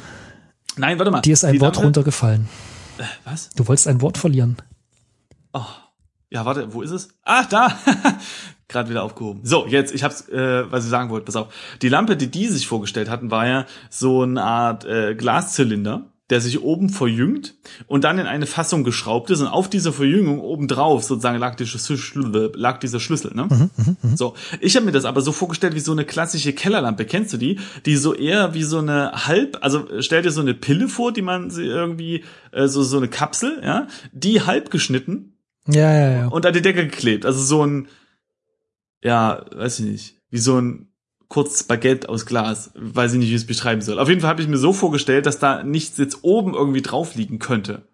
[0.77, 1.23] nein, warte mal.
[1.23, 2.51] Dir ist ein die Wort Lampe, runtergefallen.
[3.25, 3.49] Was?
[3.57, 4.59] Du wolltest ein Wort verlieren.
[5.55, 5.65] Oh.
[6.29, 7.09] Ja, warte, wo ist es?
[7.23, 7.79] Ah, da.
[8.69, 9.41] Gerade wieder aufgehoben.
[9.45, 11.49] So, jetzt, ich hab's, äh, was ich sagen wollte, pass auf.
[11.81, 16.41] Die Lampe, die die sich vorgestellt hatten, war ja so eine Art äh, Glaszylinder, der
[16.41, 17.57] sich oben verjüngt
[17.89, 21.67] und dann in eine Fassung geschraubt ist und auf dieser Verjüngung obendrauf sozusagen lag, die
[21.67, 23.33] Schlüssel, lag dieser Schlüssel.
[23.35, 23.69] Ne?
[24.15, 27.05] So, ich habe mir das aber so vorgestellt wie so eine klassische Kellerlampe.
[27.05, 27.61] Kennst du die?
[27.85, 31.13] Die so eher wie so eine halb, also äh, stell dir so eine Pille vor,
[31.13, 35.37] die man sie irgendwie äh, so so eine Kapsel, ja, die halb geschnitten
[35.69, 36.29] Ja, ja, ja.
[36.29, 37.27] und an die Decke geklebt.
[37.27, 37.89] Also so ein,
[39.03, 40.92] ja, weiß ich nicht, wie so ein
[41.33, 42.71] kurz Baguette aus Glas.
[42.75, 43.99] Weiß ich nicht, wie ich es beschreiben soll.
[43.99, 47.15] Auf jeden Fall habe ich mir so vorgestellt, dass da nichts jetzt oben irgendwie drauf
[47.15, 47.89] liegen könnte.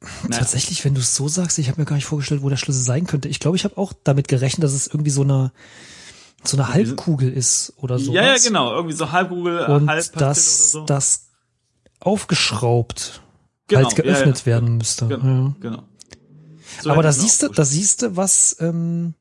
[0.00, 0.38] Naja.
[0.40, 2.82] Tatsächlich, wenn du es so sagst, ich habe mir gar nicht vorgestellt, wo der Schlüssel
[2.82, 3.28] sein könnte.
[3.28, 5.50] Ich glaube, ich habe auch damit gerechnet, dass es irgendwie so eine
[6.44, 8.12] so eine Halbkugel ist oder so.
[8.12, 8.74] ja, ja, genau.
[8.74, 10.84] Irgendwie so Halbkugel, äh, Und Halbpastille dass so.
[10.84, 11.28] das
[12.00, 13.22] aufgeschraubt
[13.68, 14.46] Genau, halt geöffnet ja, ja.
[14.46, 15.06] werden müsste.
[15.06, 15.54] Genau, Ja.
[15.60, 15.82] genau.
[16.82, 19.14] So Aber da siehst du, da siehst du, was ähm,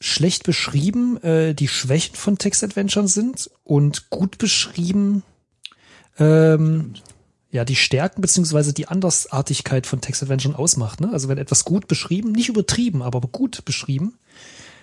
[0.00, 5.22] schlecht beschrieben äh, die Schwächen von Text-Adventuren sind und gut beschrieben
[6.18, 6.94] ähm,
[7.50, 11.00] ja die Stärken beziehungsweise die Andersartigkeit von Text-Adventuren ausmacht.
[11.00, 11.10] Ne?
[11.12, 14.14] Also wenn etwas gut beschrieben, nicht übertrieben, aber gut beschrieben,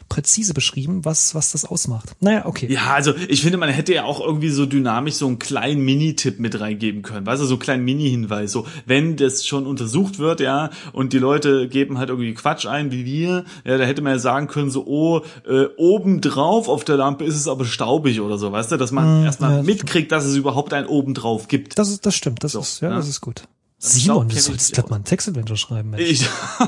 [0.10, 2.16] präzise beschrieben, was was das ausmacht.
[2.20, 2.72] Naja, okay.
[2.72, 6.40] Ja, also ich finde, man hätte ja auch irgendwie so dynamisch so einen kleinen Mini-Tipp
[6.40, 7.26] mit reingeben können.
[7.26, 8.52] Weißt du, so einen kleinen Mini-Hinweis.
[8.52, 12.92] So, wenn das schon untersucht wird, ja, und die Leute geben halt irgendwie Quatsch ein,
[12.92, 16.98] wie wir, ja, da hätte man ja sagen können, so, oh, äh, obendrauf auf der
[16.98, 20.12] Lampe ist es aber staubig oder so, weißt du, dass man Mm, erstmal ja, mitkriegt,
[20.12, 21.78] dass es überhaupt ein obendrauf gibt.
[21.78, 22.96] Das ist das stimmt, das So, ist ja, ja.
[22.96, 23.44] das ist gut.
[23.80, 24.90] Simon, du solltest glatt auch.
[24.90, 25.92] mal ein Text-Adventure schreiben.
[25.92, 26.04] Mensch.
[26.04, 26.28] Ich,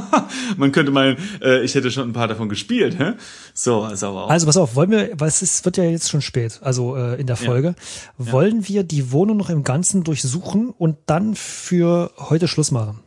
[0.58, 3.14] man könnte meinen, äh, ich hätte schon ein paar davon gespielt, hä?
[3.56, 4.30] So, also aber auch.
[4.30, 7.20] Also pass auf, wollen wir, weil es ist, wird ja jetzt schon spät, also äh,
[7.20, 7.74] in der Folge,
[8.20, 13.00] wollen wir die Wohnung noch im Ganzen durchsuchen und dann für heute Schluss machen?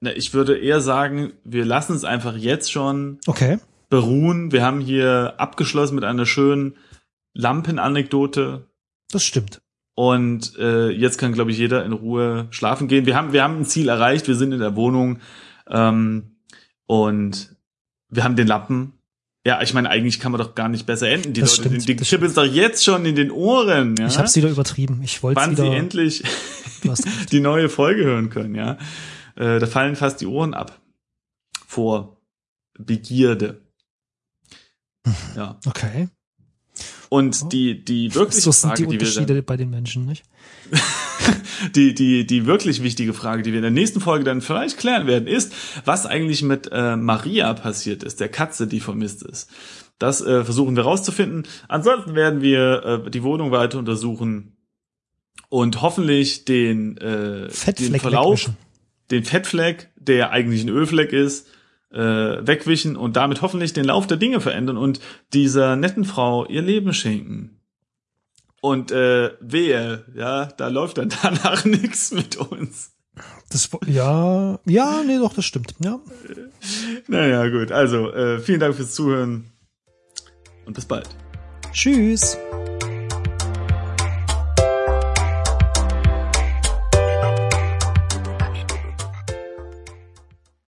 [0.00, 3.58] Na, ich würde eher sagen, wir lassen es einfach jetzt schon Okay.
[3.90, 4.50] beruhen.
[4.50, 6.76] Wir haben hier abgeschlossen mit einer schönen
[7.34, 8.66] Lampenanekdote.
[9.10, 9.60] Das stimmt.
[9.94, 13.06] Und äh, jetzt kann, glaube ich, jeder in Ruhe schlafen gehen.
[13.06, 14.26] Wir haben, wir haben ein Ziel erreicht.
[14.26, 15.20] Wir sind in der Wohnung
[15.68, 16.36] ähm,
[16.86, 17.54] und
[18.08, 18.94] wir haben den Lappen.
[19.46, 21.34] Ja, ich meine, eigentlich kann man doch gar nicht besser enden.
[21.34, 23.94] Die Das Leute, stimmt, die, die es doch jetzt schon in den Ohren.
[23.98, 24.06] Ja?
[24.06, 25.00] Ich habe es wieder übertrieben.
[25.04, 25.76] Ich wollte Wann es sie wieder.
[25.76, 26.24] endlich
[27.30, 28.78] die neue Folge hören können, ja.
[29.36, 30.80] Äh, da fallen fast die Ohren ab.
[31.66, 32.20] Vor
[32.78, 33.60] Begierde.
[35.36, 35.58] Ja.
[35.66, 36.08] Okay.
[37.14, 40.24] Und die, die wirkliche So Frage, die die wir Unterschiede bei den Menschen, nicht?
[41.76, 45.06] die, die, die wirklich wichtige Frage, die wir in der nächsten Folge dann vielleicht klären
[45.06, 45.52] werden, ist,
[45.84, 49.48] was eigentlich mit äh, Maria passiert ist, der Katze, die vermisst ist.
[50.00, 51.46] Das äh, versuchen wir rauszufinden.
[51.68, 54.56] Ansonsten werden wir äh, die Wohnung weiter untersuchen
[55.48, 58.56] und hoffentlich den, äh, den Fettfleck Verlauf, wegwischen.
[59.12, 61.46] den Fettfleck, der eigentlich ein Ölfleck ist,
[61.94, 65.00] äh, wegwischen und damit hoffentlich den Lauf der Dinge verändern und
[65.32, 67.60] dieser netten Frau ihr Leben schenken.
[68.60, 72.92] Und äh, wehe, ja, da läuft dann danach nichts mit uns.
[73.50, 75.74] Das, ja, ja, nee, doch, das stimmt.
[75.78, 76.00] Ja.
[77.06, 77.70] Naja, gut.
[77.70, 79.52] Also, äh, vielen Dank fürs Zuhören
[80.66, 81.08] und bis bald.
[81.72, 82.36] Tschüss.